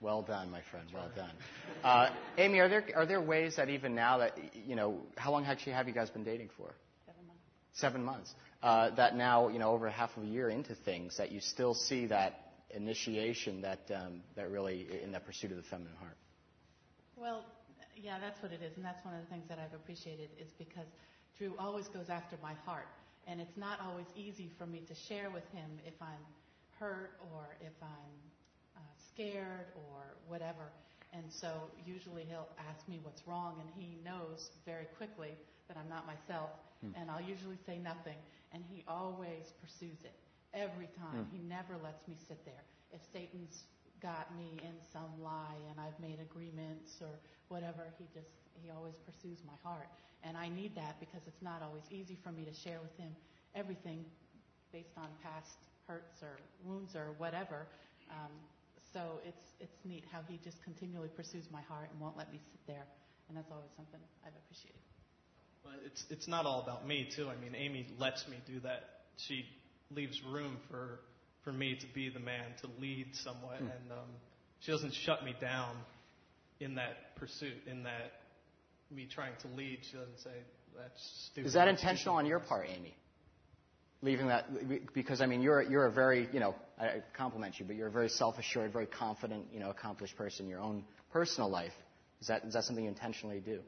[0.00, 0.86] Well done, my friend.
[0.92, 1.34] Well done.
[1.84, 5.46] Uh, Amy, are there are there ways that even now that you know how long
[5.46, 6.74] actually have you guys been dating for?
[7.06, 7.42] Seven months.
[7.72, 8.34] Seven months.
[8.62, 11.72] Uh, that now you know over half of a year into things that you still
[11.74, 16.16] see that initiation that um, that really in that pursuit of the feminine heart.
[17.16, 17.44] Well,
[17.96, 20.48] yeah, that's what it is, and that's one of the things that I've appreciated is
[20.58, 20.86] because
[21.36, 22.88] Drew always goes after my heart,
[23.26, 26.24] and it's not always easy for me to share with him if I'm
[26.78, 28.16] hurt or if I'm
[28.76, 28.80] uh,
[29.12, 30.72] scared or whatever.
[31.12, 31.52] And so
[31.84, 35.30] usually he'll ask me what's wrong, and he knows very quickly
[35.68, 36.50] that I'm not myself,
[36.94, 38.16] and I'll usually say nothing,
[38.52, 40.14] and he always pursues it
[40.54, 41.26] every time.
[41.32, 42.64] He never lets me sit there.
[42.92, 43.64] If Satan's
[44.02, 47.12] got me in some lie and I've made agreements or
[47.48, 47.92] whatever.
[47.98, 49.88] He just, he always pursues my heart.
[50.24, 53.12] And I need that because it's not always easy for me to share with him
[53.54, 54.04] everything
[54.72, 57.66] based on past hurts or wounds or whatever.
[58.10, 58.32] Um,
[58.92, 62.40] so it's, it's neat how he just continually pursues my heart and won't let me
[62.40, 62.84] sit there.
[63.28, 64.80] And that's always something I've appreciated.
[65.64, 67.28] Well, it's it's not all about me too.
[67.28, 69.04] I mean, Amy lets me do that.
[69.18, 69.44] She
[69.94, 71.00] leaves room for
[71.44, 73.60] for me to be the man to lead somewhat, mm.
[73.60, 74.10] and um,
[74.60, 75.74] she doesn't shut me down
[76.60, 78.12] in that pursuit, in that
[78.90, 79.78] me trying to lead.
[79.82, 80.30] She doesn't say
[80.76, 81.48] that's stupid.
[81.48, 82.94] Is that intentional on your part, Amy?
[84.02, 84.48] Leaving that
[84.94, 87.92] because I mean you're you're a very you know I compliment you, but you're a
[87.92, 91.72] very self-assured, very confident, you know, accomplished person in your own personal life.
[92.20, 93.60] Is that is that something you intentionally do?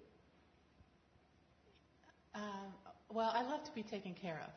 [2.34, 2.72] Um,
[3.10, 4.50] well, I love to be taken care of.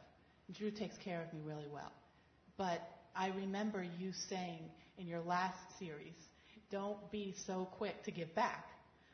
[0.53, 1.91] Drew takes care of me really well.
[2.58, 2.81] But
[3.15, 4.60] I remember you saying
[4.97, 6.13] in your last series,
[6.71, 8.67] don't be so quick to give back.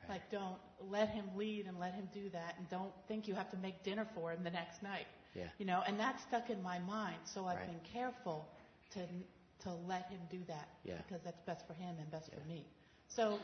[0.03, 0.15] Right.
[0.15, 0.57] Like, don't
[0.89, 3.83] let him lead and let him do that, and don't think you have to make
[3.83, 5.05] dinner for him the next night.
[5.35, 5.43] Yeah.
[5.59, 7.67] You know, and that stuck in my mind, so I've right.
[7.67, 8.47] been careful
[8.93, 9.01] to
[9.63, 10.95] to let him do that yeah.
[10.97, 12.39] because that's best for him and best yeah.
[12.39, 12.65] for me.
[13.09, 13.37] So,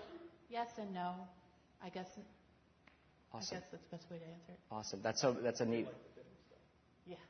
[0.50, 1.14] yes and no.
[1.84, 2.08] I guess
[3.34, 3.58] Awesome.
[3.58, 4.60] I guess that's the best way to answer it.
[4.72, 5.00] Awesome.
[5.04, 5.34] That's so.
[5.34, 5.88] That's a neat.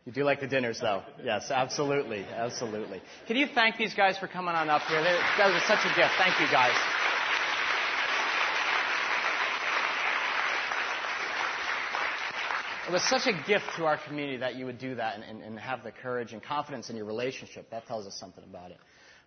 [0.06, 1.04] You do like the dinners, though.
[1.24, 3.02] Yes, absolutely, absolutely.
[3.28, 5.04] Can you thank these guys for coming on up here?
[5.04, 6.14] They're, that was such a gift.
[6.18, 6.74] Thank you, guys.
[12.88, 15.44] It was such a gift to our community that you would do that and, and,
[15.44, 17.70] and have the courage and confidence in your relationship.
[17.70, 18.78] That tells us something about it.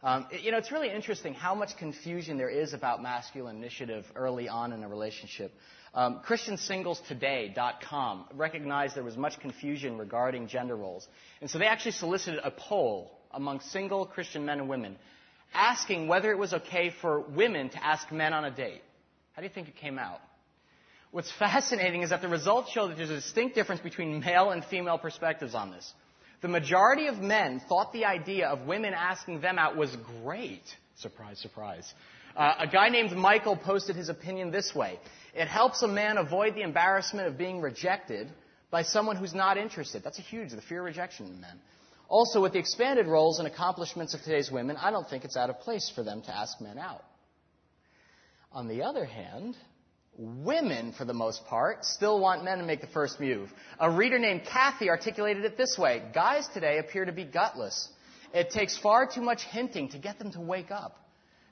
[0.02, 4.06] Um, it, you know, it's really interesting how much confusion there is about masculine initiative
[4.16, 5.52] early on in a relationship.
[5.92, 11.08] Um, ChristianSinglesToday.com recognized there was much confusion regarding gender roles.
[11.40, 14.96] And so they actually solicited a poll among single Christian men and women
[15.52, 18.82] asking whether it was okay for women to ask men on a date.
[19.32, 20.20] How do you think it came out?
[21.10, 24.64] What's fascinating is that the results show that there's a distinct difference between male and
[24.64, 25.92] female perspectives on this.
[26.40, 30.62] The majority of men thought the idea of women asking them out was great.
[30.96, 31.92] Surprise, surprise.
[32.36, 34.98] Uh, a guy named Michael posted his opinion this way.
[35.34, 38.28] It helps a man avoid the embarrassment of being rejected
[38.70, 40.02] by someone who's not interested.
[40.02, 41.60] That's a huge, the fear of rejection in men.
[42.08, 45.50] Also, with the expanded roles and accomplishments of today's women, I don't think it's out
[45.50, 47.04] of place for them to ask men out.
[48.52, 49.56] On the other hand,
[50.18, 53.48] women, for the most part, still want men to make the first move.
[53.78, 57.88] A reader named Kathy articulated it this way Guys today appear to be gutless.
[58.34, 60.96] It takes far too much hinting to get them to wake up.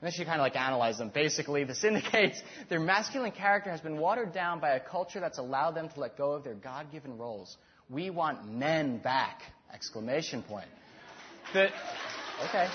[0.01, 1.09] And then she kind of like analyzed them.
[1.09, 5.71] Basically, this indicates their masculine character has been watered down by a culture that's allowed
[5.71, 7.57] them to let go of their God-given roles.
[7.89, 9.41] We want men back!
[9.73, 10.67] Exclamation point.
[11.53, 11.69] The,
[12.47, 12.67] okay.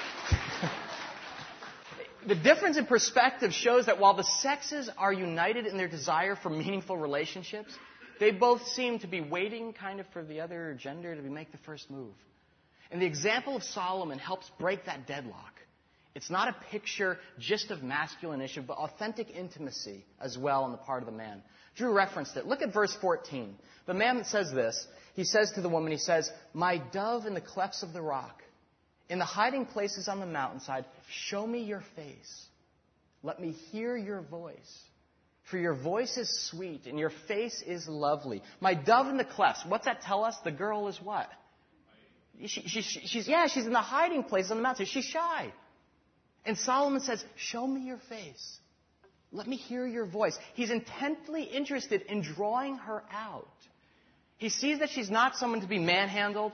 [2.26, 6.50] the difference in perspective shows that while the sexes are united in their desire for
[6.50, 7.72] meaningful relationships,
[8.20, 11.58] they both seem to be waiting kind of for the other gender to make the
[11.58, 12.14] first move.
[12.90, 15.53] And the example of Solomon helps break that deadlock.
[16.14, 20.78] It's not a picture just of masculine issue, but authentic intimacy as well on the
[20.78, 21.42] part of the man.
[21.74, 22.46] Drew referenced it.
[22.46, 23.56] Look at verse 14.
[23.86, 24.86] The man says this.
[25.14, 28.42] He says to the woman, he says, My dove in the clefts of the rock,
[29.08, 32.46] in the hiding places on the mountainside, show me your face.
[33.24, 34.54] Let me hear your voice.
[35.50, 38.42] For your voice is sweet and your face is lovely.
[38.60, 39.64] My dove in the clefts.
[39.66, 40.36] What's that tell us?
[40.44, 41.28] The girl is what?
[42.46, 44.86] She, she, she's, yeah, she's in the hiding place on the mountain.
[44.86, 45.52] She's shy.
[46.44, 48.58] And Solomon says, Show me your face.
[49.32, 50.38] Let me hear your voice.
[50.54, 53.48] He's intently interested in drawing her out.
[54.36, 56.52] He sees that she's not someone to be manhandled,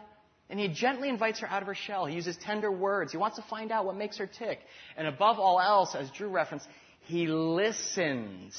[0.49, 2.07] and he gently invites her out of her shell.
[2.07, 3.13] He uses tender words.
[3.13, 4.61] He wants to find out what makes her tick.
[4.97, 6.67] And above all else, as Drew referenced,
[7.01, 8.55] he listens.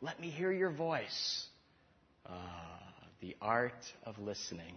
[0.00, 1.46] Let me hear your voice.
[2.26, 2.80] Ah,
[3.20, 4.74] the art of listening.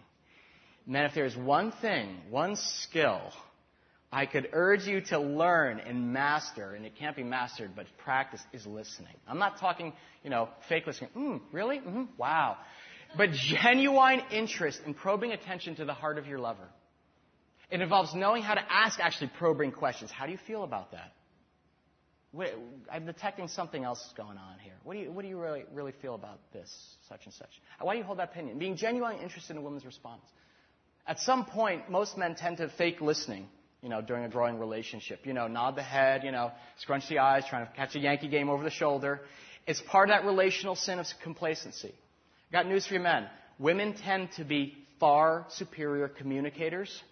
[0.86, 3.22] Man, if there's one thing, one skill
[4.12, 8.42] I could urge you to learn and master, and it can't be mastered, but practice
[8.52, 9.14] is listening.
[9.28, 9.94] I'm not talking,
[10.24, 11.12] you know, fake listening.
[11.16, 11.78] Mm, really?
[11.78, 12.04] Mm-hmm.
[12.18, 12.58] Wow.
[13.16, 16.68] But genuine interest in probing attention to the heart of your lover.
[17.70, 20.10] It involves knowing how to ask actually probing questions.
[20.10, 21.14] How do you feel about that?
[22.92, 24.74] I'm detecting something else is going on here.
[24.84, 26.72] What do you, what do you really, really feel about this,
[27.08, 27.50] such and such?
[27.80, 28.58] Why do you hold that opinion?
[28.58, 30.24] Being genuinely interested in a woman's response.
[31.08, 33.48] At some point, most men tend to fake listening
[33.82, 35.26] you know, during a growing relationship.
[35.26, 38.28] You know, nod the head, you know, scrunch the eyes, trying to catch a Yankee
[38.28, 39.22] game over the shoulder.
[39.68, 41.94] It's part of that relational sin of complacency.
[42.52, 43.28] Got news for you men.
[43.60, 47.04] Women tend to be far superior communicators,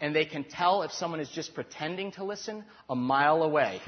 [0.00, 3.80] and they can tell if someone is just pretending to listen a mile away.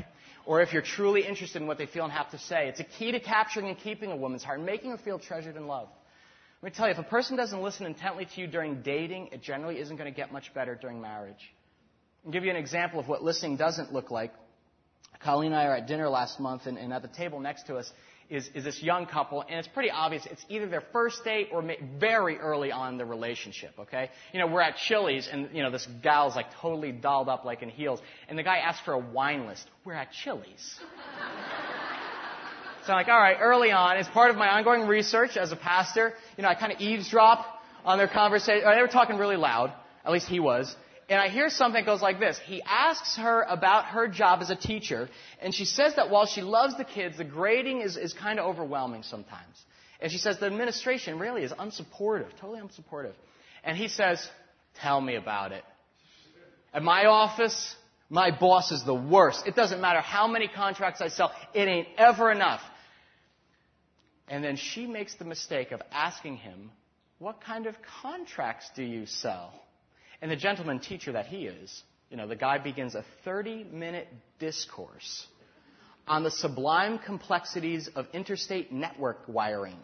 [0.46, 2.68] or if you're truly interested in what they feel and have to say.
[2.68, 5.66] It's a key to capturing and keeping a woman's heart making her feel treasured and
[5.66, 5.92] loved.
[6.62, 9.42] Let me tell you, if a person doesn't listen intently to you during dating, it
[9.42, 11.52] generally isn't going to get much better during marriage.
[12.24, 14.32] I'll give you an example of what listening doesn't look like.
[15.22, 17.76] Colleen and I are at dinner last month, and, and at the table next to
[17.76, 17.90] us
[18.28, 21.64] is, is this young couple, and it's pretty obvious it's either their first date or
[21.98, 24.10] very early on in the relationship, okay?
[24.32, 27.62] You know, we're at Chili's, and, you know, this gal's like totally dolled up like
[27.62, 29.66] in heels, and the guy asks for a wine list.
[29.84, 30.78] We're at Chili's.
[32.86, 35.56] so I'm like, all right, early on, as part of my ongoing research as a
[35.56, 37.44] pastor, you know, I kind of eavesdrop
[37.84, 38.62] on their conversation.
[38.64, 39.72] They were talking really loud,
[40.04, 40.74] at least he was
[41.10, 42.40] and I hear something that goes like this.
[42.46, 45.08] He asks her about her job as a teacher,
[45.42, 48.46] and she says that while she loves the kids, the grading is, is kind of
[48.46, 49.56] overwhelming sometimes.
[50.00, 53.14] And she says the administration really is unsupportive, totally unsupportive.
[53.64, 54.26] And he says,
[54.80, 55.64] Tell me about it.
[56.72, 57.74] At my office,
[58.08, 59.48] my boss is the worst.
[59.48, 62.62] It doesn't matter how many contracts I sell, it ain't ever enough.
[64.28, 66.70] And then she makes the mistake of asking him,
[67.18, 69.52] What kind of contracts do you sell?
[70.22, 74.08] And the gentleman teacher that he is, you know, the guy begins a 30 minute
[74.38, 75.26] discourse
[76.06, 79.78] on the sublime complexities of interstate network wiring.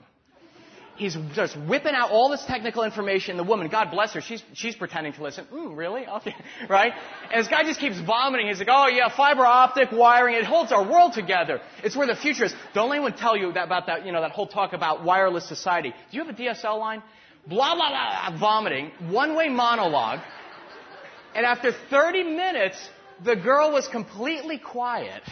[0.96, 3.36] He's just whipping out all this technical information.
[3.36, 5.46] The woman, God bless her, she's, she's pretending to listen.
[5.52, 6.06] Mm, really?
[6.16, 6.34] Okay.
[6.68, 6.92] Right?
[7.30, 8.48] And this guy just keeps vomiting.
[8.48, 11.60] He's like, oh yeah, fiber optic wiring, it holds our world together.
[11.84, 12.54] It's where the future is.
[12.72, 15.46] Don't let anyone tell you that, about that, you know, that whole talk about wireless
[15.46, 15.90] society.
[15.90, 17.02] Do you have a DSL line?
[17.48, 17.88] Blah, blah,
[18.30, 20.20] blah, vomiting, one way monologue.
[21.34, 22.76] And after 30 minutes,
[23.24, 25.22] the girl was completely quiet.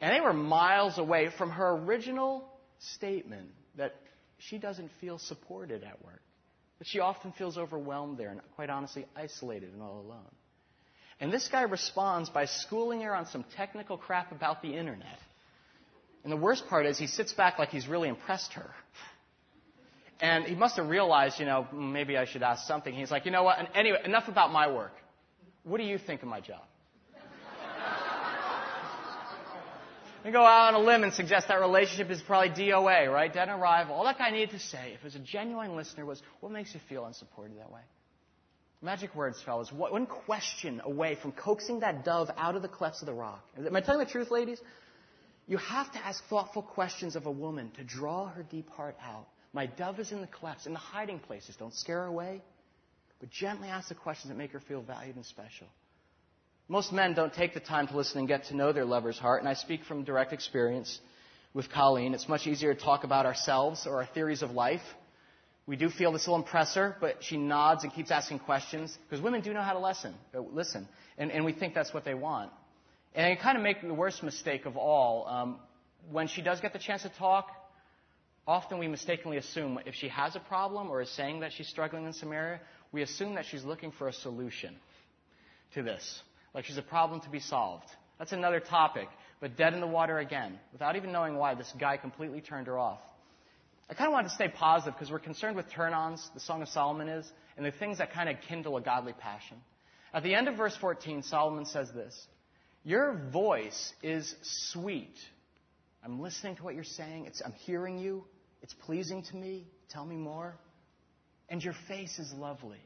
[0.00, 2.44] And they were miles away from her original
[2.78, 3.94] statement that
[4.38, 6.22] she doesn't feel supported at work.
[6.78, 10.30] That she often feels overwhelmed there and, quite honestly, isolated and all alone.
[11.20, 15.18] And this guy responds by schooling her on some technical crap about the internet.
[16.24, 18.70] And the worst part is he sits back like he's really impressed her.
[20.22, 22.94] And he must have realized, you know, maybe I should ask something.
[22.94, 23.58] He's like, you know what?
[23.58, 24.94] And anyway, enough about my work.
[25.64, 26.62] What do you think of my job?
[30.24, 33.32] We go out on a limb and suggest that relationship is probably DOA, right?
[33.32, 33.96] Dead on arrival.
[33.96, 36.72] All that guy needed to say, if he was a genuine listener, was, what makes
[36.72, 37.80] you feel unsupported that way?
[38.82, 39.72] Magic words, fellas.
[39.72, 43.42] One question away from coaxing that dove out of the clefts of the rock.
[43.56, 44.60] Am I telling the truth, ladies?
[45.48, 49.26] You have to ask thoughtful questions of a woman to draw her deep heart out.
[49.52, 51.56] My dove is in the clefts, in the hiding places.
[51.56, 52.40] Don't scare her away,
[53.20, 55.66] but gently ask the questions that make her feel valued and special.
[56.68, 59.40] Most men don't take the time to listen and get to know their lover's heart,
[59.40, 61.00] and I speak from direct experience
[61.52, 62.14] with Colleen.
[62.14, 64.80] It's much easier to talk about ourselves or our theories of life.
[65.66, 69.22] We do feel this will impress her, but she nods and keeps asking questions because
[69.22, 70.14] women do know how to listen.
[70.34, 70.88] Uh, listen,
[71.18, 72.50] and, and we think that's what they want.
[73.14, 75.28] And I kind of make the worst mistake of all.
[75.28, 75.58] Um,
[76.10, 77.48] when she does get the chance to talk,
[78.46, 82.06] often we mistakenly assume if she has a problem or is saying that she's struggling
[82.06, 84.74] in some area, we assume that she's looking for a solution
[85.74, 86.22] to this.
[86.54, 87.86] Like she's a problem to be solved.
[88.18, 89.08] That's another topic,
[89.40, 92.78] but dead in the water again, without even knowing why this guy completely turned her
[92.78, 93.00] off.
[93.90, 96.62] I kind of wanted to stay positive because we're concerned with turn ons, the Song
[96.62, 99.56] of Solomon is, and the things that kind of kindle a godly passion.
[100.14, 102.26] At the end of verse 14, Solomon says this
[102.84, 105.16] Your voice is sweet.
[106.04, 108.24] I'm listening to what you're saying, it's, I'm hearing you.
[108.62, 109.66] It's pleasing to me.
[109.90, 110.56] Tell me more.
[111.48, 112.78] And your face is lovely.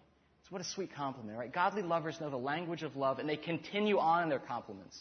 [0.45, 1.53] So what a sweet compliment, right?
[1.53, 4.99] Godly lovers know the language of love and they continue on in their compliments.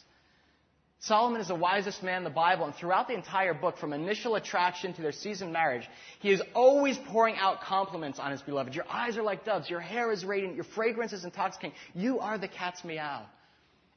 [1.00, 4.36] Solomon is the wisest man in the Bible, and throughout the entire book, from initial
[4.36, 5.88] attraction to their seasoned marriage,
[6.20, 8.74] he is always pouring out compliments on his beloved.
[8.74, 11.78] Your eyes are like doves, your hair is radiant, your fragrance is intoxicating.
[11.94, 13.26] You are the cat's meow.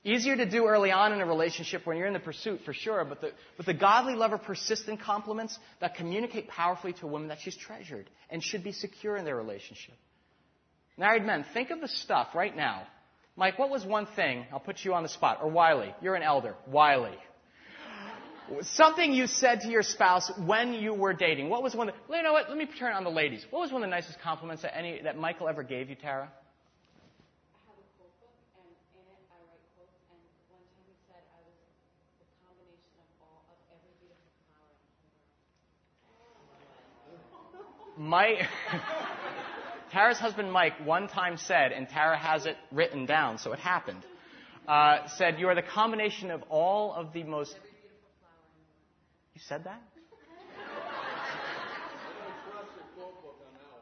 [0.05, 3.05] Easier to do early on in a relationship when you're in the pursuit, for sure,
[3.05, 7.39] but the, but the godly lover persistent compliments that communicate powerfully to a woman that
[7.41, 9.95] she's treasured and should be secure in their relationship.
[10.97, 12.87] Married men, think of the stuff right now.
[13.37, 14.45] Mike, what was one thing?
[14.53, 15.39] I'll put you on the spot.
[15.43, 16.55] Or Wiley, you're an elder.
[16.67, 17.17] Wiley.
[18.63, 21.49] Something you said to your spouse when you were dating.
[21.51, 21.89] What was one?
[21.89, 22.49] Of the, you know what?
[22.49, 23.45] Let me turn on the ladies.
[23.51, 26.31] What was one of the nicest compliments that any that Michael ever gave you, Tara?
[37.99, 38.47] Mike,
[39.91, 44.05] Tara's husband Mike one time said, and Tara has it written down, so it happened,
[44.69, 47.57] uh, said, You are the combination of all of the most.
[49.35, 49.83] You said that?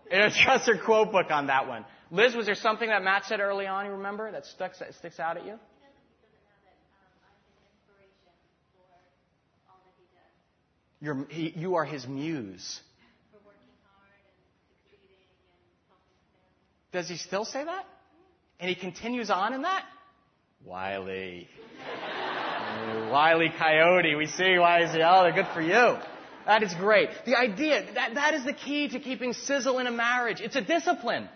[0.08, 1.84] And a trust her quote book on that one.
[2.12, 5.36] Liz, was there something that Matt said early on, you remember, that that sticks out
[5.36, 5.58] at you?
[11.28, 12.80] He, you are his muse.
[16.97, 17.84] Does he still say that?
[18.59, 19.84] And he continues on in that?
[20.64, 21.47] Wiley.
[23.12, 24.14] Wiley Coyote.
[24.14, 25.99] We see why he's oh, they're good for you.
[26.47, 27.11] That is great.
[27.26, 30.40] The idea, that, that is the key to keeping sizzle in a marriage.
[30.40, 31.28] It's a discipline.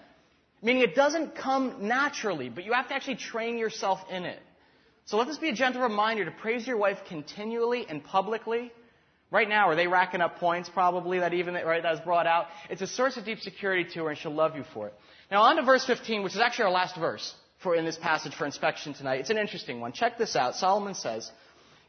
[0.62, 4.40] Meaning it doesn't come naturally, but you have to actually train yourself in it.
[5.04, 8.72] So let this be a gentle reminder to praise your wife continually and publicly.
[9.30, 12.46] Right now, are they racking up points probably that even, right, that was brought out?
[12.70, 14.94] It's a source of deep security to her and she'll love you for it.
[15.30, 18.34] Now on to verse 15, which is actually our last verse for in this passage
[18.34, 19.20] for inspection tonight.
[19.20, 19.92] It's an interesting one.
[19.92, 20.56] Check this out.
[20.56, 21.30] Solomon says,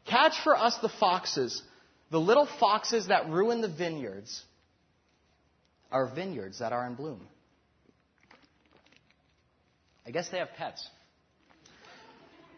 [0.04, 1.62] Catch for us the foxes,
[2.10, 4.42] the little foxes that ruin the vineyards,
[5.90, 7.26] our vineyards that are in bloom.
[10.06, 10.86] I guess they have pets.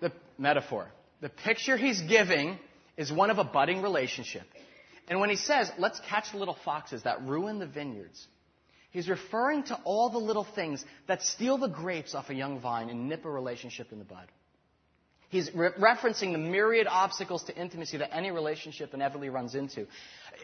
[0.01, 0.89] The metaphor.
[1.21, 2.59] The picture he's giving
[2.97, 4.45] is one of a budding relationship.
[5.09, 8.27] And when he says, let's catch the little foxes that ruin the vineyards,
[8.95, 12.89] he's referring to all the little things that steal the grapes off a young vine
[12.89, 14.27] and nip a relationship in the bud.
[15.29, 19.87] He's re- referencing the myriad obstacles to intimacy that any relationship inevitably runs into.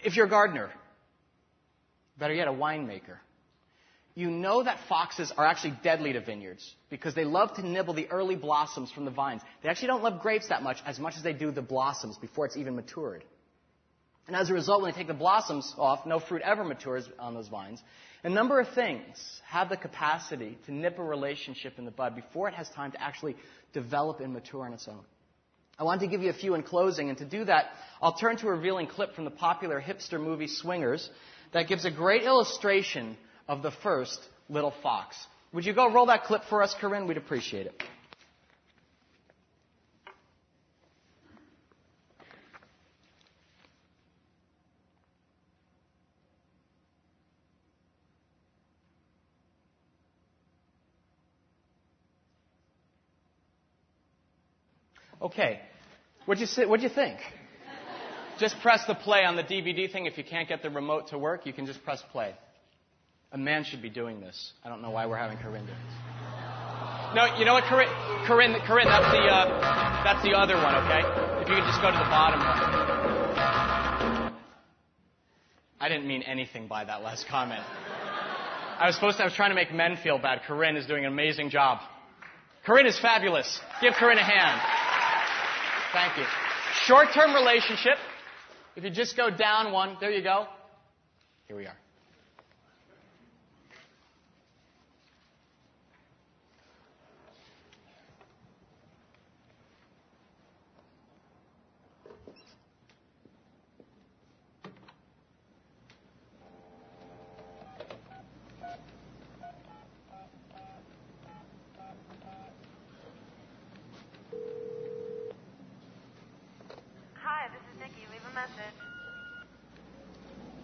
[0.04, 0.68] If you're a gardener,
[2.18, 3.18] better yet, a winemaker,
[4.16, 8.10] you know that foxes are actually deadly to vineyards because they love to nibble the
[8.10, 9.42] early blossoms from the vines.
[9.62, 12.46] They actually don't love grapes that much as much as they do the blossoms before
[12.46, 13.22] it's even matured.
[14.26, 17.34] And as a result, when they take the blossoms off, no fruit ever matures on
[17.34, 17.80] those vines.
[18.22, 22.48] A number of things have the capacity to nip a relationship in the bud before
[22.48, 23.34] it has time to actually
[23.72, 25.04] develop and mature on its own.
[25.78, 27.66] I want to give you a few in closing, and to do that,
[28.02, 31.08] I'll turn to a revealing clip from the popular hipster movie Swingers
[31.52, 33.16] that gives a great illustration
[33.48, 35.16] of the first little fox.
[35.54, 37.06] Would you go roll that clip for us, Corinne?
[37.06, 37.82] We'd appreciate it.
[55.30, 55.60] Okay.
[56.26, 57.18] What'd you, what'd you think?
[58.40, 60.06] just press the play on the DVD thing.
[60.06, 62.34] If you can't get the remote to work, you can just press play.
[63.32, 64.52] A man should be doing this.
[64.64, 65.94] I don't know why we're having Corinne do this.
[67.14, 67.88] No, you know what, Corinne?
[68.26, 70.74] Corinne, Corinne that's the uh, that's the other one.
[70.74, 71.02] Okay,
[71.42, 72.48] if you could just go to the bottom one.
[75.78, 77.62] I didn't mean anything by that last comment.
[78.78, 79.22] I was supposed to.
[79.22, 80.42] I was trying to make men feel bad.
[80.46, 81.80] Corinne is doing an amazing job.
[82.64, 83.60] Corinne is fabulous.
[83.80, 84.60] Give Corinne a hand.
[85.92, 86.24] Thank you.
[86.86, 87.98] Short-term relationship.
[88.76, 90.46] If you just go down one, there you go.
[91.48, 91.76] Here we are.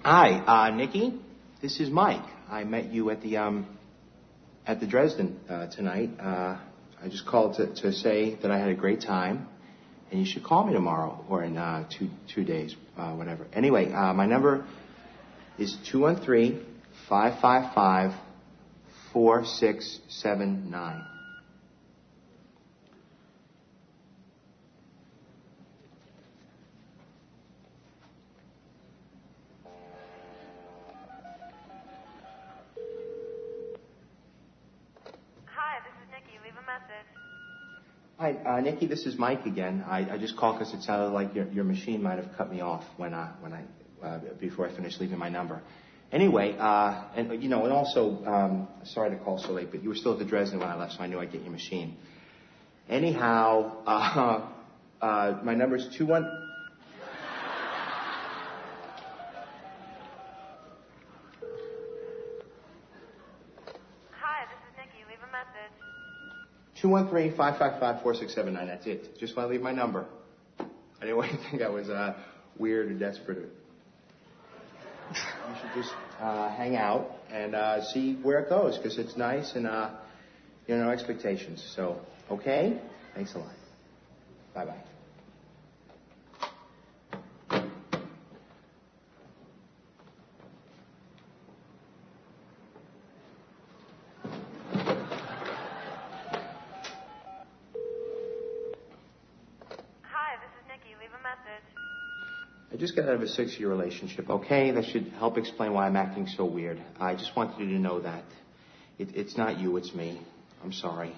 [0.09, 1.15] Hi, uh, Nikki.
[1.61, 2.23] This is Mike.
[2.49, 3.67] I met you at the um,
[4.65, 6.11] at the Dresden uh, tonight.
[6.21, 6.59] Uh,
[7.03, 9.49] I just called to, to say that I had a great time,
[10.13, 13.49] and you should call me tomorrow or in uh, two two days, uh, whatever.
[13.53, 14.65] Anyway, uh, my number
[15.59, 16.63] is two one three
[17.09, 18.13] five five five
[19.13, 21.03] four six seven nine.
[38.19, 38.87] Hi, uh, Nikki.
[38.87, 39.85] This is Mike again.
[39.87, 42.85] I, just called because it sounded like your, your machine might have cut me off
[42.97, 43.63] when I when I
[44.05, 45.63] uh, before I finished leaving my number.
[46.13, 49.89] Anyway, uh, and you know, and also, um, sorry to call so late, but you
[49.89, 51.97] were still at the Dresden when I left, so I knew I'd get your machine.
[52.89, 54.49] Anyhow, uh,
[55.05, 56.46] uh, my number is two one.
[66.87, 68.69] Two one three five five five four six seven nine.
[68.69, 69.19] That's it.
[69.19, 70.07] Just want to leave my number.
[70.61, 70.65] I
[71.01, 72.15] didn't want you to think I was uh,
[72.61, 73.39] weird or desperate.
[73.39, 75.17] You
[75.61, 79.67] should just uh, hang out and uh, see where it goes because it's nice and
[79.67, 79.97] uh,
[80.69, 81.61] you know no expectations.
[81.75, 81.99] So
[82.31, 82.81] okay.
[83.17, 83.51] Thanks a lot.
[84.55, 84.96] Bye bye.
[102.77, 104.71] I just got out of a six year relationship, okay?
[104.71, 106.79] That should help explain why I'm acting so weird.
[107.01, 108.25] I just wanted you to know that.
[108.99, 110.21] It, it's not you, it's me.
[110.63, 111.15] I'm sorry.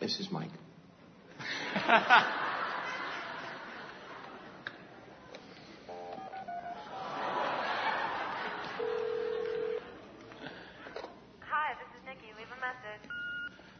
[0.00, 0.50] This is Mike.
[1.74, 2.26] Hi,
[11.78, 12.34] this is Nikki.
[12.36, 13.08] Leave a message.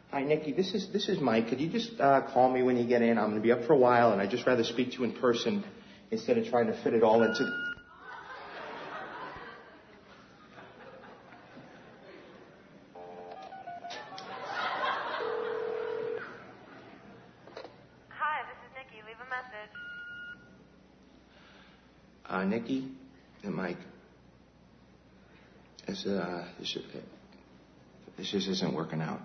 [0.09, 0.51] Hi, Nikki.
[0.51, 1.47] This is this is Mike.
[1.47, 3.17] Could you just uh, call me when you get in?
[3.17, 5.03] I'm going to be up for a while, and I'd just rather speak to you
[5.05, 5.63] in person
[6.11, 7.43] instead of trying to fit it all into.
[18.09, 19.01] Hi, this is Nikki.
[19.07, 19.71] Leave a message.
[22.29, 22.91] Uh, Nikki
[23.43, 23.77] and Mike.
[25.87, 26.99] This, uh, this, uh,
[28.17, 29.21] this just isn't working out.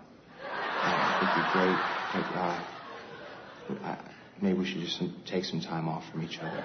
[1.22, 1.78] Uh, I great,
[2.12, 3.96] but uh, uh,
[4.40, 6.64] maybe we should just take some time off from each other.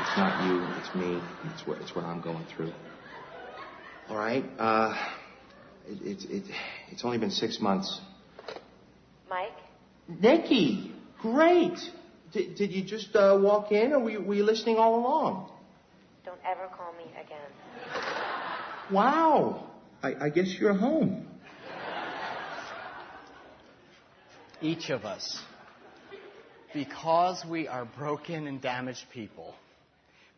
[0.00, 1.20] It's not you, it's me.
[1.52, 2.72] It's what it's what I'm going through.
[4.08, 4.44] All right.
[4.58, 4.94] Uh,
[5.86, 6.44] it, it, it,
[6.90, 8.00] it's only been six months.
[9.30, 9.52] Mike?
[10.08, 11.78] Nikki, great.
[12.32, 15.50] Did, did you just uh, walk in, or were you, were you listening all along?
[16.24, 17.50] Don't ever call me again.
[18.90, 19.70] Wow.
[20.02, 21.26] I, I guess you're home.
[24.64, 25.42] Each of us,
[26.72, 29.54] because we are broken and damaged people,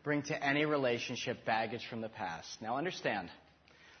[0.03, 2.61] bring to any relationship baggage from the past.
[2.61, 3.29] Now understand,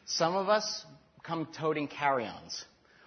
[0.03, 0.85] some of us
[1.23, 2.65] come toting carry-ons,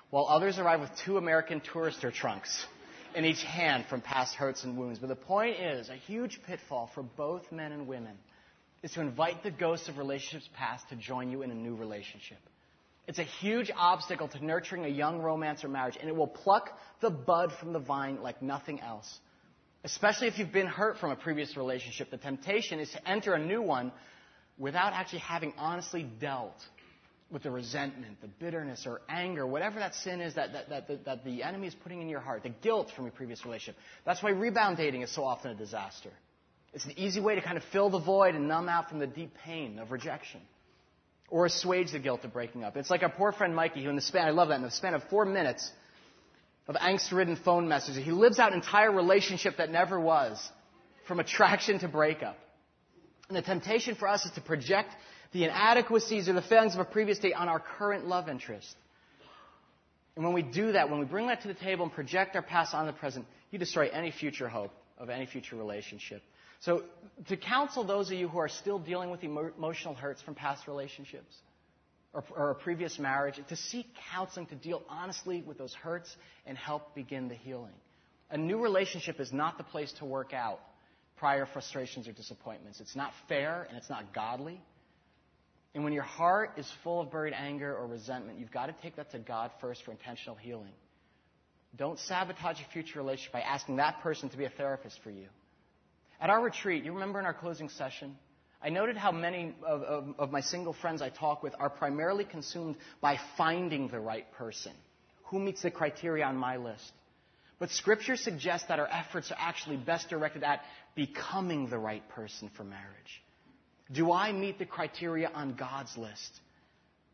[0.09, 2.65] while others arrive with two American Tourister trunks
[3.15, 4.99] in each hand from past hurts and wounds.
[4.99, 8.17] But the point is, a huge pitfall for both men and women
[8.83, 12.39] is to invite the ghosts of relationships past to join you in a new relationship.
[13.07, 16.71] It's a huge obstacle to nurturing a young romance or marriage, and it will pluck
[17.01, 19.19] the bud from the vine like nothing else.
[19.83, 22.11] Especially if you've been hurt from a previous relationship.
[22.11, 23.93] The temptation is to enter a new one
[24.59, 26.55] without actually having honestly dealt
[27.31, 31.05] with the resentment, the bitterness, or anger, whatever that sin is that, that, that, that,
[31.05, 33.77] that the enemy is putting in your heart, the guilt from a previous relationship.
[34.05, 36.11] That's why rebound dating is so often a disaster.
[36.73, 39.07] It's an easy way to kind of fill the void and numb out from the
[39.07, 40.41] deep pain of rejection.
[41.31, 42.77] Or assuage the guilt of breaking up.
[42.77, 44.71] It's like our poor friend Mikey, who in the span, I love that, in the
[44.71, 45.71] span of four minutes
[46.67, 50.41] of angst-ridden phone messages, he lives out an entire relationship that never was,
[51.07, 52.37] from attraction to breakup.
[53.29, 54.91] And the temptation for us is to project
[55.33, 58.75] the inadequacies or the failings of a previous date on our current love interest.
[60.17, 62.43] And when we do that, when we bring that to the table and project our
[62.43, 66.23] past on the present, you destroy any future hope of any future relationship.
[66.61, 66.85] So,
[67.29, 70.67] to counsel those of you who are still dealing with emo- emotional hurts from past
[70.67, 71.35] relationships
[72.13, 76.15] or, or a previous marriage, to seek counseling to deal honestly with those hurts
[76.47, 77.75] and help begin the healing.
[78.31, 80.61] A new relationship is not the place to work out
[81.17, 82.81] prior frustrations or disappointments.
[82.81, 84.61] It's not fair and it's not godly.
[85.75, 88.97] And when your heart is full of buried anger or resentment, you've got to take
[88.97, 90.73] that to God first for intentional healing.
[91.77, 95.27] Don't sabotage your future relationship by asking that person to be a therapist for you.
[96.21, 98.17] At our retreat, you remember in our closing session,
[98.63, 102.25] I noted how many of, of, of, my single friends I talk with are primarily
[102.25, 104.73] consumed by finding the right person.
[105.27, 106.93] Who meets the criteria on my list?
[107.59, 110.61] But Scripture suggests that our efforts are actually best directed at
[110.95, 113.23] becoming the right person for marriage.
[113.91, 116.41] Do I meet the criteria on God's list?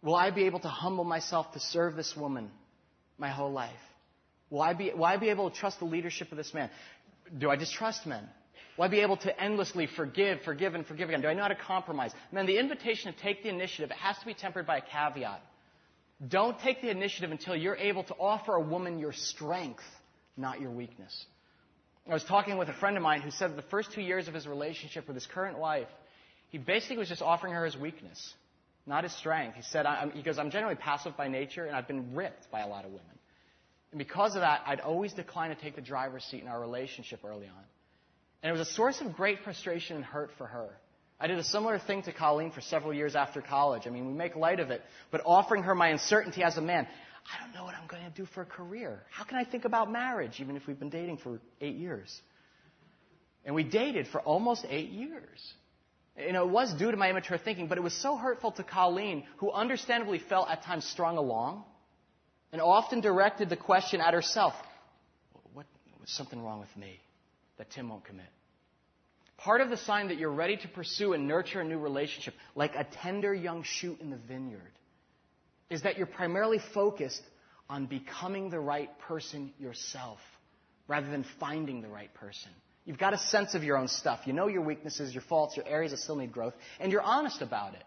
[0.03, 2.51] Will I be able to humble myself to serve this woman
[3.19, 3.73] my whole life?
[4.51, 6.71] Will I be, will I be able to trust the leadership of this man?
[7.39, 8.29] Do I distrust men?
[8.77, 11.23] Will I be able to endlessly forgive, forgive, and forgive again?
[11.23, 12.13] Do I know how to compromise?
[12.33, 15.41] Then the invitation to take the initiative, it has to be tempered by a caveat.
[16.29, 19.85] Don't take the initiative until you're able to offer a woman your strength,
[20.37, 21.27] not your weakness.
[22.09, 24.35] I was talking with a friend of mine who said the first two years of
[24.35, 25.89] his relationship with his current wife,
[26.51, 28.35] he basically was just offering her his weakness,
[28.87, 29.57] not his strength.
[29.57, 32.61] He said, I'm, he goes, I'm generally passive by nature, and I've been ripped by
[32.61, 33.07] a lot of women.
[33.91, 37.21] And because of that, I'd always decline to take the driver's seat in our relationship
[37.25, 37.65] early on.
[38.43, 40.71] And it was a source of great frustration and hurt for her.
[41.19, 43.87] I did a similar thing to Colleen for several years after college.
[43.87, 46.87] I mean, we make light of it, but offering her my uncertainty as a man,
[47.33, 49.03] I don't know what I'm going to do for a career.
[49.11, 52.21] How can I think about marriage, even if we've been dating for eight years?
[53.45, 55.55] And we dated for almost eight years.
[56.19, 58.63] You know, it was due to my immature thinking, but it was so hurtful to
[58.63, 61.65] Colleen, who understandably felt at times strung along,
[62.53, 64.55] and often directed the question at herself
[65.53, 65.67] what,
[66.01, 67.01] was something wrong with me
[67.59, 68.27] that Tim won't commit?
[69.39, 72.75] Part of the sign that you're ready to pursue and nurture a new relationship, like
[72.75, 74.73] a tender young shoot in the vineyard,
[75.69, 77.23] is that you're primarily focused
[77.69, 80.19] on becoming the right person yourself
[80.89, 82.51] rather than finding the right person.
[82.85, 84.21] You've got a sense of your own stuff.
[84.27, 87.43] You know your weaknesses, your faults, your areas that still need growth, and you're honest
[87.43, 87.83] about it.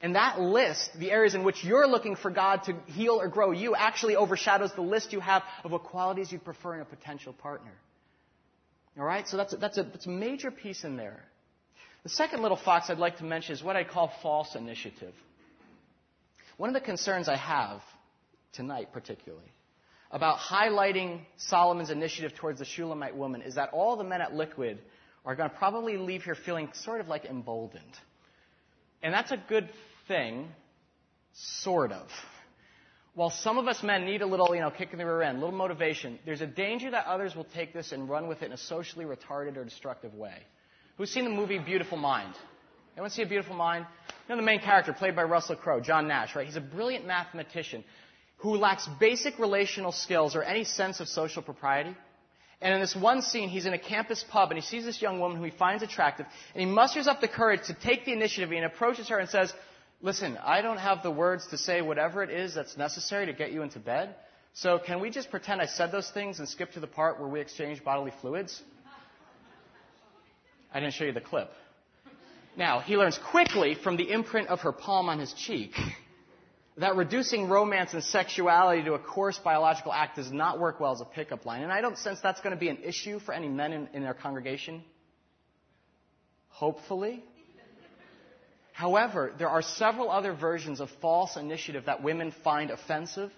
[0.00, 3.52] And that list, the areas in which you're looking for God to heal or grow
[3.52, 7.32] you, actually overshadows the list you have of what qualities you prefer in a potential
[7.32, 7.72] partner.
[8.98, 9.26] All right?
[9.26, 11.20] So that's a, that's, a, that's a major piece in there.
[12.02, 15.14] The second little fox I'd like to mention is what I call false initiative.
[16.56, 17.80] One of the concerns I have
[18.52, 19.50] tonight, particularly,
[20.10, 24.78] about highlighting Solomon's initiative towards the Shulamite woman is that all the men at Liquid
[25.24, 27.82] are going to probably leave here feeling sort of like emboldened.
[29.02, 29.68] And that's a good
[30.08, 30.48] thing,
[31.32, 32.08] sort of.
[33.14, 35.36] While some of us men need a little, you know, kick in the rear end,
[35.36, 38.46] a little motivation, there's a danger that others will take this and run with it
[38.46, 40.34] in a socially retarded or destructive way.
[40.96, 42.34] Who's seen the movie Beautiful Mind?
[42.94, 43.86] Anyone see A Beautiful Mind?
[44.08, 46.46] You know the main character, played by Russell Crowe, John Nash, right?
[46.46, 47.84] He's a brilliant mathematician
[48.38, 51.94] who lacks basic relational skills or any sense of social propriety.
[52.62, 55.20] And in this one scene, he's in a campus pub and he sees this young
[55.20, 58.52] woman who he finds attractive, and he musters up the courage to take the initiative
[58.52, 59.52] and approaches her and says,
[60.04, 63.52] Listen, I don't have the words to say whatever it is that's necessary to get
[63.52, 64.16] you into bed.
[64.52, 67.28] So can we just pretend I said those things and skip to the part where
[67.28, 68.60] we exchange bodily fluids?
[70.74, 71.50] I didn't show you the clip.
[72.56, 75.72] Now, he learns quickly from the imprint of her palm on his cheek
[76.76, 81.00] that reducing romance and sexuality to a coarse biological act does not work well as
[81.00, 81.62] a pickup line.
[81.62, 84.04] And I don't sense that's going to be an issue for any men in, in
[84.04, 84.82] our congregation.
[86.48, 87.22] Hopefully.
[88.72, 93.30] However, there are several other versions of false initiative that women find offensive,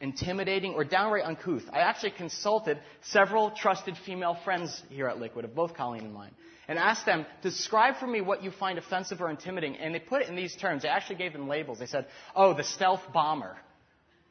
[0.00, 1.62] intimidating, or downright uncouth.
[1.72, 6.32] I actually consulted several trusted female friends here at Liquid, of both Colleen and mine,
[6.68, 9.76] and asked them, describe for me what you find offensive or intimidating.
[9.76, 10.82] And they put it in these terms.
[10.82, 11.78] They actually gave them labels.
[11.78, 13.56] They said, oh, the stealth bomber.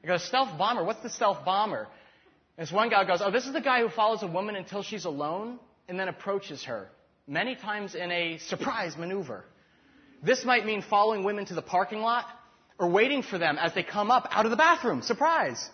[0.04, 0.84] I go, stealth bomber?
[0.84, 1.88] What's the stealth bomber?
[2.58, 4.84] And this one guy goes, oh, this is the guy who follows a woman until
[4.84, 6.90] she's alone and then approaches her,
[7.28, 9.46] many times in a surprise maneuver.
[10.26, 12.26] This might mean following women to the parking lot
[12.80, 15.04] or waiting for them as they come up out of the bathroom.
[15.04, 15.70] Surprise!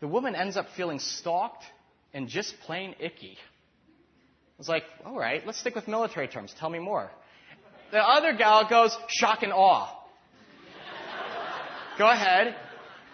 [0.00, 1.64] The woman ends up feeling stalked
[2.14, 3.36] and just plain icky.
[4.58, 6.54] It's like, all right, let's stick with military terms.
[6.58, 7.10] Tell me more.
[7.92, 9.88] The other gal goes, shock and awe.
[11.98, 12.56] Go ahead.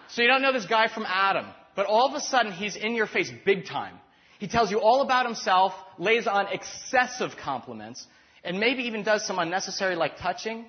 [0.09, 2.95] So you don't know this guy from Adam, but all of a sudden he's in
[2.95, 3.95] your face big time.
[4.39, 8.07] He tells you all about himself, lays on excessive compliments,
[8.43, 10.65] and maybe even does some unnecessary like touching.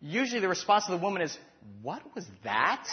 [0.00, 1.36] Usually the response of the woman is,
[1.82, 2.86] what was that?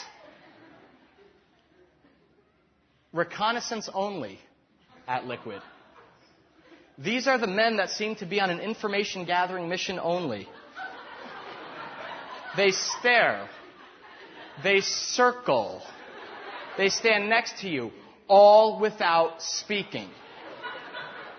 [3.12, 4.40] Reconnaissance only
[5.08, 5.62] at Liquid.
[6.98, 10.48] These are the men that seem to be on an information gathering mission only.
[12.56, 13.50] They stare.
[14.64, 15.82] They circle.
[16.78, 17.92] They stand next to you,
[18.28, 20.10] all without speaking.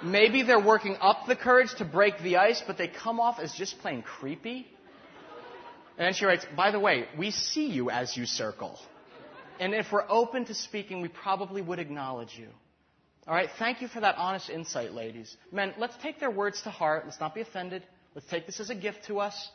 [0.05, 3.53] Maybe they're working up the courage to break the ice, but they come off as
[3.55, 4.67] just plain creepy.
[5.97, 8.79] And then she writes, by the way, we see you as you circle.
[9.59, 12.49] And if we're open to speaking, we probably would acknowledge you.
[13.27, 15.35] All right, thank you for that honest insight, ladies.
[15.51, 17.05] Men, let's take their words to heart.
[17.07, 17.83] Let's not be offended.
[18.15, 19.49] Let's take this as a gift to us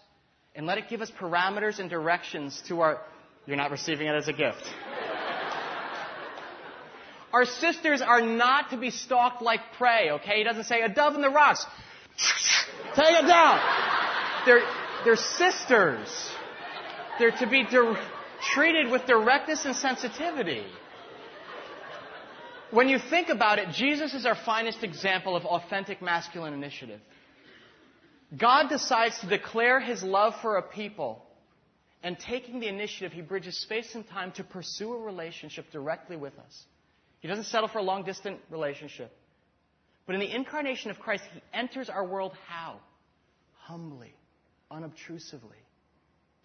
[0.56, 3.02] and let it give us parameters and directions to our.
[3.46, 4.64] You're not receiving it as a gift.
[7.34, 10.38] Our sisters are not to be stalked like prey, okay?
[10.38, 11.66] He doesn't say, a dove in the rocks.
[12.96, 13.60] Take it down.
[14.46, 14.62] They're,
[15.06, 16.32] they're sisters.
[17.20, 18.08] They're to be di-
[18.54, 20.66] treated with directness and sensitivity.
[22.72, 27.02] When you think about it, Jesus is our finest example of authentic masculine initiative.
[28.38, 31.26] God decides to declare his love for a people,
[32.04, 36.38] and taking the initiative, he bridges space and time to pursue a relationship directly with
[36.38, 36.66] us.
[37.20, 39.12] He doesn't settle for a long distant relationship.
[40.06, 42.80] But in the incarnation of Christ, he enters our world how?
[43.60, 44.14] Humbly,
[44.72, 45.58] unobtrusively.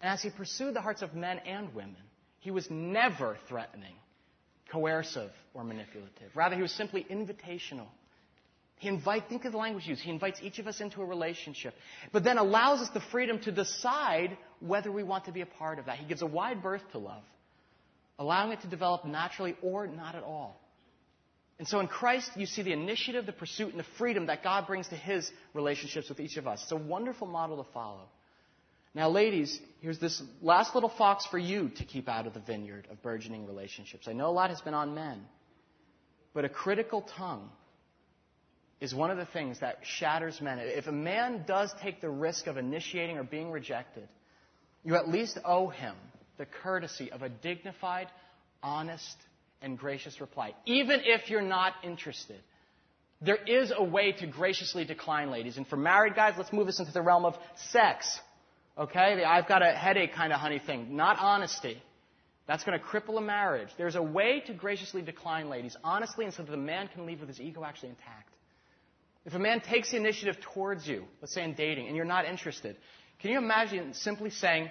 [0.01, 1.97] And as he pursued the hearts of men and women,
[2.39, 3.95] he was never threatening
[4.71, 6.35] coercive or manipulative.
[6.35, 7.87] Rather, he was simply invitational.
[8.77, 10.01] He invite, think of the language used.
[10.01, 11.73] He invites each of us into a relationship,
[12.11, 15.79] but then allows us the freedom to decide whether we want to be a part
[15.79, 15.97] of that.
[15.97, 17.23] He gives a wide berth to love,
[18.19, 20.59] allowing it to develop naturally or not at all.
[21.57, 24.67] And so in Christ, you see the initiative, the pursuit, and the freedom that God
[24.67, 26.61] brings to his relationships with each of us.
[26.63, 28.09] It's a wonderful model to follow.
[28.93, 32.87] Now, ladies, here's this last little fox for you to keep out of the vineyard
[32.89, 34.07] of burgeoning relationships.
[34.07, 35.21] I know a lot has been on men,
[36.33, 37.49] but a critical tongue
[38.81, 40.59] is one of the things that shatters men.
[40.59, 44.07] If a man does take the risk of initiating or being rejected,
[44.83, 45.95] you at least owe him
[46.37, 48.07] the courtesy of a dignified,
[48.61, 49.15] honest,
[49.61, 52.39] and gracious reply, even if you're not interested.
[53.21, 55.57] There is a way to graciously decline, ladies.
[55.57, 57.35] And for married guys, let's move this into the realm of
[57.71, 58.19] sex.
[58.77, 59.15] Okay?
[59.15, 60.95] The I've got a headache kind of honey thing.
[60.95, 61.81] Not honesty.
[62.47, 63.69] That's going to cripple a marriage.
[63.77, 67.19] There's a way to graciously decline, ladies, honestly, and so that the man can leave
[67.19, 68.29] with his ego actually intact.
[69.25, 72.25] If a man takes the initiative towards you, let's say in dating, and you're not
[72.25, 72.75] interested,
[73.19, 74.69] can you imagine simply saying,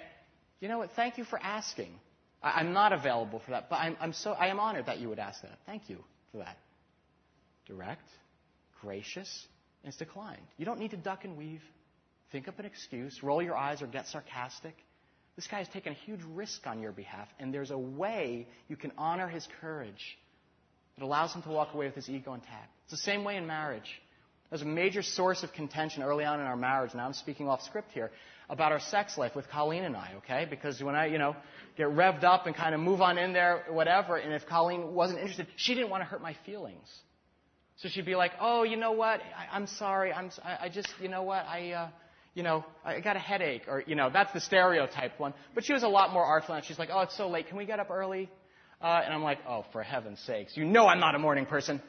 [0.61, 1.99] you know what, thank you for asking.
[2.45, 5.09] I, am not available for that, but I'm, I'm so, I am honored that you
[5.09, 5.57] would ask that.
[5.65, 5.97] Thank you
[6.31, 6.57] for that.
[7.65, 8.07] Direct,
[8.81, 9.47] gracious,
[9.83, 10.45] and it's declined.
[10.57, 11.63] You don't need to duck and weave.
[12.31, 14.75] Think up an excuse, roll your eyes, or get sarcastic.
[15.35, 18.75] This guy has taken a huge risk on your behalf, and there's a way you
[18.75, 20.17] can honor his courage
[20.97, 22.69] that allows him to walk away with his ego intact.
[22.83, 23.89] It's the same way in marriage.
[24.49, 26.93] There's a major source of contention early on in our marriage.
[26.93, 28.11] Now I'm speaking off script here
[28.49, 30.45] about our sex life with Colleen and I, okay?
[30.49, 31.35] Because when I, you know,
[31.77, 35.19] get revved up and kind of move on in there, whatever, and if Colleen wasn't
[35.19, 36.87] interested, she didn't want to hurt my feelings.
[37.77, 39.19] So she'd be like, oh, you know what?
[39.51, 40.13] I, am sorry.
[40.13, 41.45] I'm, I, I, just, you know what?
[41.45, 41.89] I, uh,
[42.33, 45.33] you know, I got a headache, or, you know, that's the stereotype one.
[45.53, 47.47] But she was a lot more artful, and she's like, oh, it's so late.
[47.47, 48.29] Can we get up early?
[48.81, 50.55] Uh, and I'm like, oh, for heaven's sakes.
[50.55, 51.81] You know I'm not a morning person.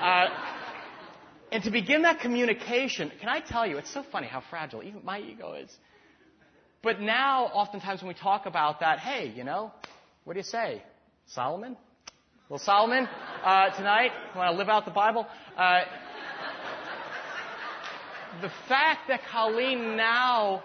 [0.00, 0.26] Uh,
[1.52, 5.04] and to begin that communication, can I tell you, it's so funny how fragile even
[5.04, 5.70] my ego is.
[6.82, 9.70] But now, oftentimes when we talk about that, hey, you know,
[10.24, 10.82] what do you say?
[11.26, 11.76] Solomon?
[12.48, 13.06] Well, Solomon,
[13.44, 15.26] uh, tonight, want to live out the Bible?
[15.56, 15.82] Uh,
[18.40, 20.62] the fact that Colleen now,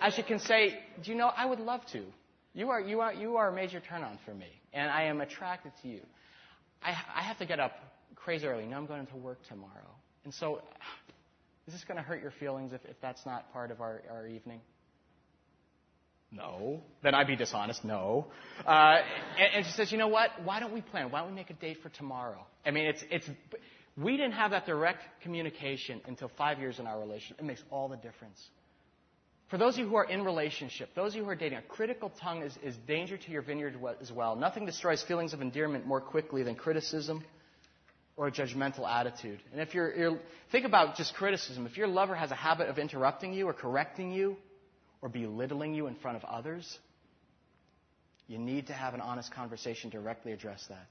[0.00, 2.04] as you can say, do you know, I would love to.
[2.52, 5.22] You are, you are, you are a major turn on for me, and I am
[5.22, 6.00] attracted to you.
[6.82, 7.72] I, I have to get up
[8.14, 8.66] crazy early.
[8.66, 9.95] Now I'm going to work tomorrow.
[10.26, 10.60] And so,
[11.68, 14.26] is this going to hurt your feelings if, if that's not part of our, our
[14.26, 14.60] evening?
[16.32, 16.82] No.
[17.04, 17.84] Then I'd be dishonest.
[17.84, 18.26] No.
[18.66, 18.96] Uh,
[19.38, 20.30] and, and, she says, you know what?
[20.42, 21.12] Why don't we plan?
[21.12, 22.44] Why don't we make a date for tomorrow?
[22.66, 23.30] I mean, it's, it's,
[23.96, 27.38] we didn't have that direct communication until five years in our relationship.
[27.38, 28.44] It makes all the difference.
[29.48, 31.62] For those of you who are in relationship, those of you who are dating, a
[31.62, 34.34] critical tongue is, is danger to your vineyard as well.
[34.34, 37.22] Nothing destroys feelings of endearment more quickly than criticism
[38.16, 39.38] or a judgmental attitude.
[39.52, 40.18] And if you're, you're,
[40.50, 41.66] think about just criticism.
[41.66, 44.36] If your lover has a habit of interrupting you or correcting you
[45.02, 46.78] or belittling you in front of others,
[48.26, 50.86] you need to have an honest conversation directly address that.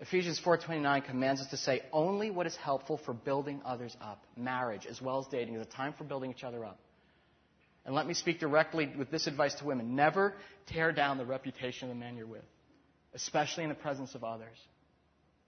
[0.00, 4.24] Ephesians 4:29 commands us to say only what is helpful for building others up.
[4.36, 6.78] Marriage as well as dating is a time for building each other up.
[7.84, 9.94] And let me speak directly with this advice to women.
[9.96, 10.34] Never
[10.66, 12.44] tear down the reputation of the man you're with,
[13.14, 14.56] especially in the presence of others.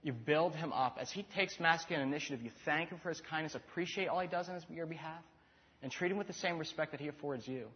[0.04, 0.98] You build him up.
[1.00, 4.50] As he takes masculine initiative, you thank him for his kindness, appreciate all he does
[4.50, 5.22] on your behalf,
[5.82, 7.68] and treat him with the same respect that he affords you.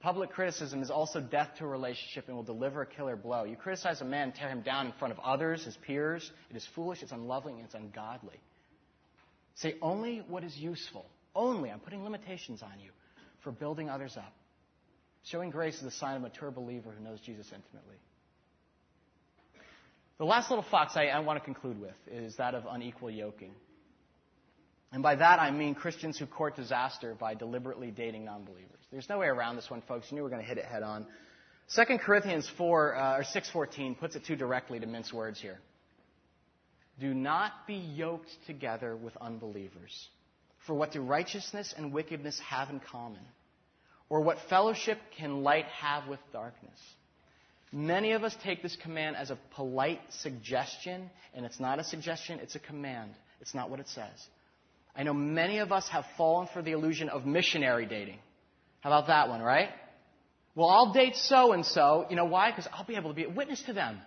[0.00, 3.44] Public criticism is also death to a relationship and will deliver a killer blow.
[3.44, 6.30] You criticize a man, tear him down in front of others, his peers.
[6.50, 8.38] It is foolish, it's unloving, and it's ungodly.
[9.54, 11.06] Say only what is useful.
[11.34, 12.90] Only, I'm putting limitations on you,
[13.42, 14.34] for building others up.
[15.24, 17.96] Showing grace is a sign of a mature believer who knows Jesus intimately.
[20.18, 23.52] The last little fox I, I want to conclude with is that of unequal yoking.
[24.90, 28.80] And by that I mean Christians who court disaster by deliberately dating non-believers.
[28.90, 30.10] There's no way around this one, folks.
[30.10, 31.06] You knew we were going to hit it head on.
[31.74, 35.60] 2 Corinthians 4 uh, or 6:14 puts it too directly to mince words here.
[36.98, 40.08] Do not be yoked together with unbelievers.
[40.66, 43.22] For what do righteousness and wickedness have in common?
[44.08, 46.80] Or what fellowship can light have with darkness?
[47.72, 52.40] Many of us take this command as a polite suggestion, and it's not a suggestion,
[52.40, 53.12] it's a command.
[53.40, 54.26] It's not what it says.
[54.96, 58.18] I know many of us have fallen for the illusion of missionary dating.
[58.80, 59.68] How about that one, right?
[60.54, 62.06] Well, I'll date so and so.
[62.10, 62.50] You know why?
[62.50, 64.00] Because I'll be able to be a witness to them.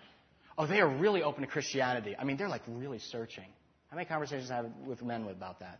[0.57, 2.15] Oh, they are really open to Christianity.
[2.17, 3.45] I mean, they're like really searching.
[3.89, 5.79] How many conversations I have with men about that?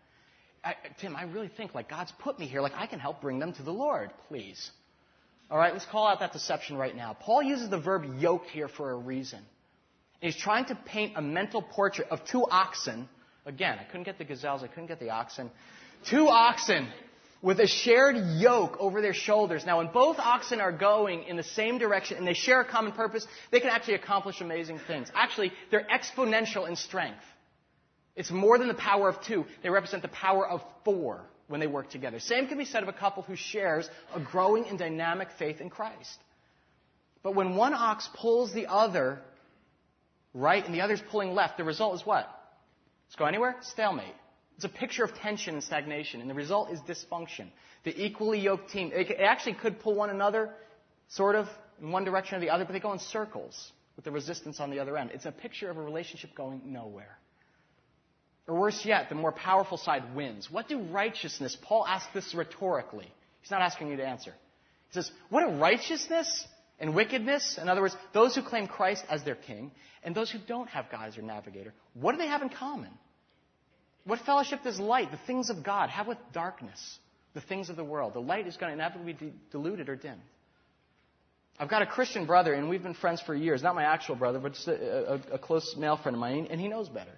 [0.63, 2.61] I, Tim, I really think like God's put me here.
[2.61, 4.11] Like I can help bring them to the Lord.
[4.27, 4.71] Please.
[5.51, 7.13] All right, let's call out that deception right now.
[7.19, 9.39] Paul uses the verb yoked here for a reason.
[10.21, 13.09] He's trying to paint a mental portrait of two oxen.
[13.45, 15.51] Again, I couldn't get the gazelles, I couldn't get the oxen.
[16.09, 16.87] Two oxen
[17.41, 19.65] with a shared yoke over their shoulders.
[19.65, 22.93] Now, when both oxen are going in the same direction and they share a common
[22.93, 25.11] purpose, they can actually accomplish amazing things.
[25.13, 27.23] Actually, they're exponential in strength.
[28.15, 29.45] It's more than the power of two.
[29.63, 32.19] They represent the power of four when they work together.
[32.19, 35.69] Same can be said of a couple who shares a growing and dynamic faith in
[35.69, 36.17] Christ.
[37.23, 39.19] But when one ox pulls the other
[40.33, 42.27] right and the other's pulling left, the result is what?
[43.07, 43.57] Let's go anywhere?
[43.61, 44.15] Stalemate.
[44.55, 47.47] It's a picture of tension and stagnation, and the result is dysfunction.
[47.83, 50.51] The equally yoked team, it actually could pull one another
[51.09, 51.47] sort of
[51.81, 54.69] in one direction or the other, but they go in circles with the resistance on
[54.69, 55.11] the other end.
[55.13, 57.17] It's a picture of a relationship going nowhere.
[58.47, 60.49] Or worse yet, the more powerful side wins.
[60.51, 63.11] What do righteousness, Paul asks this rhetorically.
[63.41, 64.31] He's not asking you to answer.
[64.89, 66.45] He says, what do righteousness
[66.79, 69.71] and wickedness, in other words, those who claim Christ as their king,
[70.03, 72.89] and those who don't have God as their navigator, what do they have in common?
[74.03, 76.97] What fellowship does light, the things of God, have with darkness,
[77.35, 78.15] the things of the world?
[78.15, 80.21] The light is going to inevitably be diluted or dimmed.
[81.59, 83.61] I've got a Christian brother, and we've been friends for years.
[83.61, 86.59] Not my actual brother, but just a, a, a close male friend of mine, and
[86.59, 87.11] he knows better.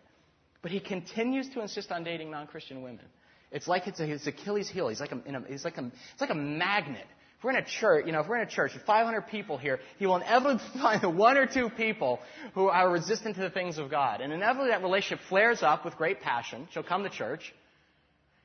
[0.64, 3.06] But he continues to insist on dating non-Christian women.
[3.52, 4.88] It's like it's, a, it's Achilles' heel.
[4.88, 7.06] He's like a, a, he's like a, it's like a magnet.
[7.38, 9.58] If we're in a church, you know, if we're in a church with 500 people
[9.58, 12.20] here, he will inevitably find the one or two people
[12.56, 14.22] who are resistant to the things of God.
[14.22, 16.70] And inevitably that relationship flares up with great passion.
[16.72, 17.54] She'll come to church.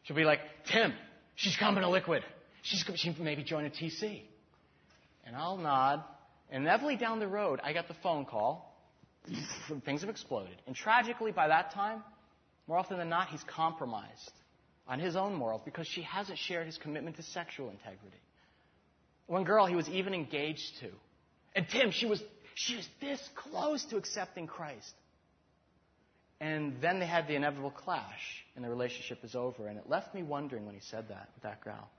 [0.02, 0.40] She'll be like,
[0.70, 0.92] Tim,
[1.36, 2.24] she's coming to Liquid.
[2.62, 4.22] She's, she maybe join a TC.
[5.24, 6.02] And I'll nod.
[6.50, 8.67] And inevitably down the road, I get the phone call
[9.84, 10.56] things have exploded.
[10.66, 12.02] And tragically, by that time,
[12.66, 14.32] more often than not, he's compromised
[14.86, 18.20] on his own morals because she hasn't shared his commitment to sexual integrity.
[19.26, 20.88] One girl he was even engaged to.
[21.54, 22.22] And Tim, she was,
[22.54, 24.92] she was this close to accepting Christ.
[26.40, 29.66] And then they had the inevitable clash, and the relationship is over.
[29.66, 31.90] And it left me wondering when he said that with that girl.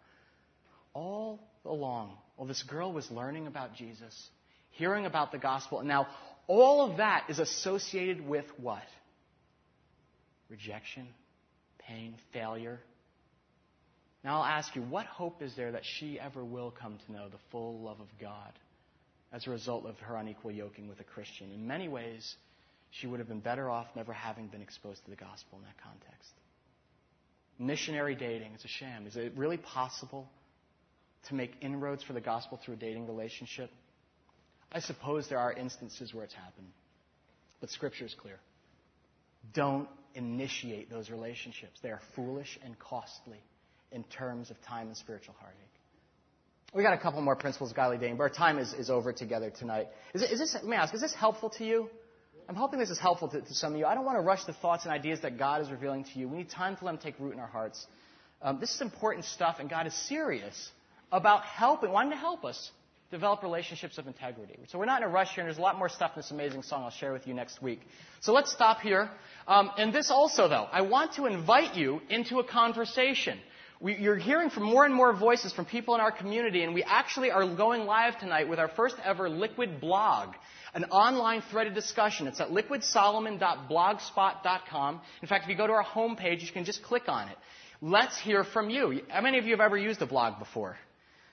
[0.94, 4.30] All along, while this girl was learning about Jesus,
[4.72, 6.08] hearing about the gospel, and now
[6.50, 8.84] all of that is associated with what?
[10.50, 11.08] Rejection,
[11.78, 12.80] pain, failure.
[14.24, 17.30] Now I'll ask you, what hope is there that she ever will come to know
[17.30, 18.52] the full love of God
[19.32, 21.52] as a result of her unequal yoking with a Christian?
[21.52, 22.36] In many ways,
[22.90, 25.78] she would have been better off never having been exposed to the gospel in that
[25.84, 26.32] context.
[27.60, 29.06] Missionary dating, it's a sham.
[29.06, 30.28] Is it really possible
[31.28, 33.70] to make inroads for the gospel through a dating relationship?
[34.72, 36.68] I suppose there are instances where it's happened,
[37.60, 38.40] but Scripture is clear.
[39.54, 41.80] Don't initiate those relationships.
[41.82, 43.40] They are foolish and costly
[43.92, 45.58] in terms of time and spiritual heartache.
[46.74, 49.50] We got a couple more principles godly dating, but our time is, is over together
[49.50, 49.88] tonight.
[50.14, 51.90] Is, is this, let me ask, is this helpful to you?
[52.48, 53.86] I'm hoping this is helpful to, to, some of you.
[53.86, 56.28] I don't want to rush the thoughts and ideas that God is revealing to you.
[56.28, 57.86] We need time to let them take root in our hearts.
[58.42, 60.72] Um, this is important stuff, and God is serious
[61.12, 62.72] about helping, wanting to help us
[63.12, 64.58] develop relationships of integrity.
[64.68, 66.32] So we're not in a rush here, and there's a lot more stuff in this
[66.32, 67.82] amazing song I'll share with you next week.
[68.22, 69.10] So let's stop here.
[69.48, 73.40] Um, and this also, though, I want to invite you into a conversation.
[73.82, 76.84] We, you're hearing from more and more voices from people in our community, and we
[76.84, 80.36] actually are going live tonight with our first ever Liquid blog,
[80.74, 82.28] an online threaded discussion.
[82.28, 85.02] It's at liquidsolomon.blogspot.com.
[85.22, 87.38] In fact, if you go to our homepage, you can just click on it.
[87.82, 89.00] Let's hear from you.
[89.08, 90.78] How many of you have ever used a blog before?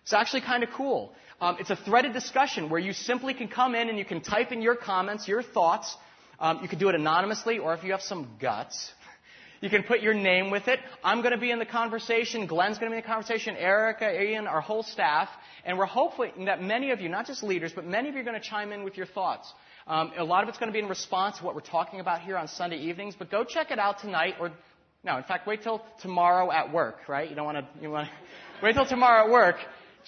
[0.07, 1.13] It's actually kind of cool.
[1.41, 4.53] Um, it's a threaded discussion where you simply can come in and you can type
[4.53, 5.97] in your comments, your thoughts.
[6.39, 8.93] Um, you can do it anonymously, or if you have some guts,
[9.61, 10.79] you can put your name with it.
[11.03, 12.47] I'm going to be in the conversation.
[12.47, 13.57] Glenn's going to be in the conversation.
[13.57, 15.29] Erica, Ian, our whole staff.
[15.65, 18.25] And we're hoping that many of you, not just leaders, but many of you are
[18.25, 19.53] going to chime in with your thoughts.
[19.89, 22.21] Um, a lot of it's going to be in response to what we're talking about
[22.21, 23.17] here on Sunday evenings.
[23.19, 24.53] But go check it out tonight, or
[25.03, 27.09] no, in fact, wait till tomorrow at work.
[27.09, 27.29] Right?
[27.29, 27.83] You don't want to.
[27.83, 28.13] You want to
[28.63, 29.57] wait till tomorrow at work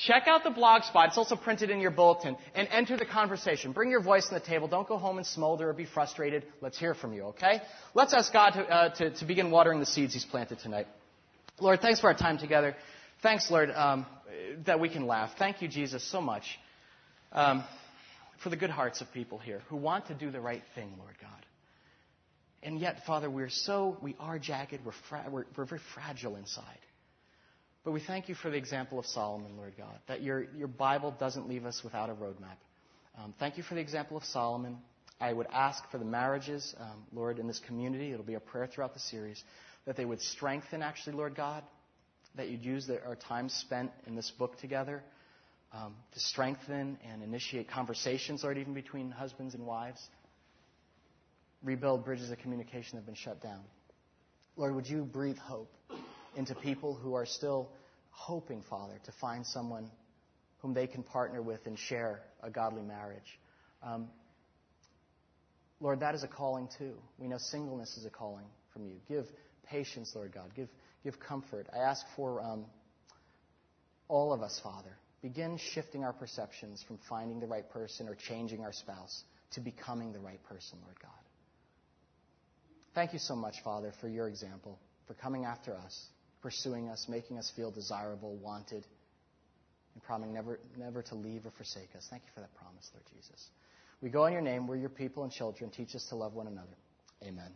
[0.07, 1.09] Check out the blog spot.
[1.09, 2.37] It's also printed in your bulletin.
[2.55, 3.73] And enter the conversation.
[3.73, 4.69] Bring your voice on the table.
[4.69, 6.45] Don't go home and smolder or be frustrated.
[6.61, 7.61] Let's hear from you, okay?
[7.95, 10.87] Let's ask God to, uh, to, to begin watering the seeds He's planted tonight.
[11.61, 12.77] Lord, thanks for our time together.
[13.23, 14.07] Thanks, Lord, um,
[14.67, 15.31] that we can laugh.
[15.37, 16.45] Thank you, Jesus, so much
[17.33, 17.65] um,
[18.43, 21.17] for the good hearts of people here who want to do the right thing, Lord
[21.21, 21.31] God.
[22.63, 26.79] And yet, Father, we're so, we are jagged, we're, fra- we're, we're very fragile inside.
[27.89, 31.11] But we thank you for the example of Solomon, Lord God, that your, your Bible
[31.19, 32.59] doesn't leave us without a roadmap.
[33.17, 34.77] Um, thank you for the example of Solomon.
[35.19, 38.13] I would ask for the marriages, um, Lord, in this community.
[38.13, 39.43] It'll be a prayer throughout the series
[39.87, 41.65] that they would strengthen, actually, Lord God,
[42.35, 45.03] that you'd use the, our time spent in this book together
[45.73, 50.07] um, to strengthen and initiate conversations, Lord, even between husbands and wives.
[51.63, 53.63] Rebuild bridges of communication that have been shut down.
[54.59, 55.71] Lord, would you breathe hope
[56.39, 57.69] into people who are still
[58.11, 59.91] hoping, Father, to find someone
[60.59, 63.39] whom they can partner with and share a godly marriage.
[63.83, 64.09] Um,
[65.81, 66.95] Lord, that is a calling too.
[67.19, 68.95] We know singleness is a calling from you.
[69.09, 69.27] Give
[69.69, 70.55] patience, Lord God.
[70.55, 70.69] Give,
[71.03, 71.67] give comfort.
[71.75, 72.67] I ask for um,
[74.07, 74.97] all of us, Father.
[75.23, 80.13] Begin shifting our perceptions from finding the right person or changing our spouse to becoming
[80.13, 81.11] the right person, Lord God.
[82.95, 84.79] Thank you so much, Father, for your example,
[85.09, 86.07] for coming after us
[86.43, 88.85] pursuing us, making us feel desirable, wanted,
[89.95, 92.07] and promising never, never to leave or forsake us.
[92.11, 93.49] Thank you for that promise, Lord Jesus.
[94.01, 94.67] We go in your name.
[94.67, 95.71] We're your people and children.
[95.71, 96.77] Teach us to love one another.
[97.23, 97.51] Amen.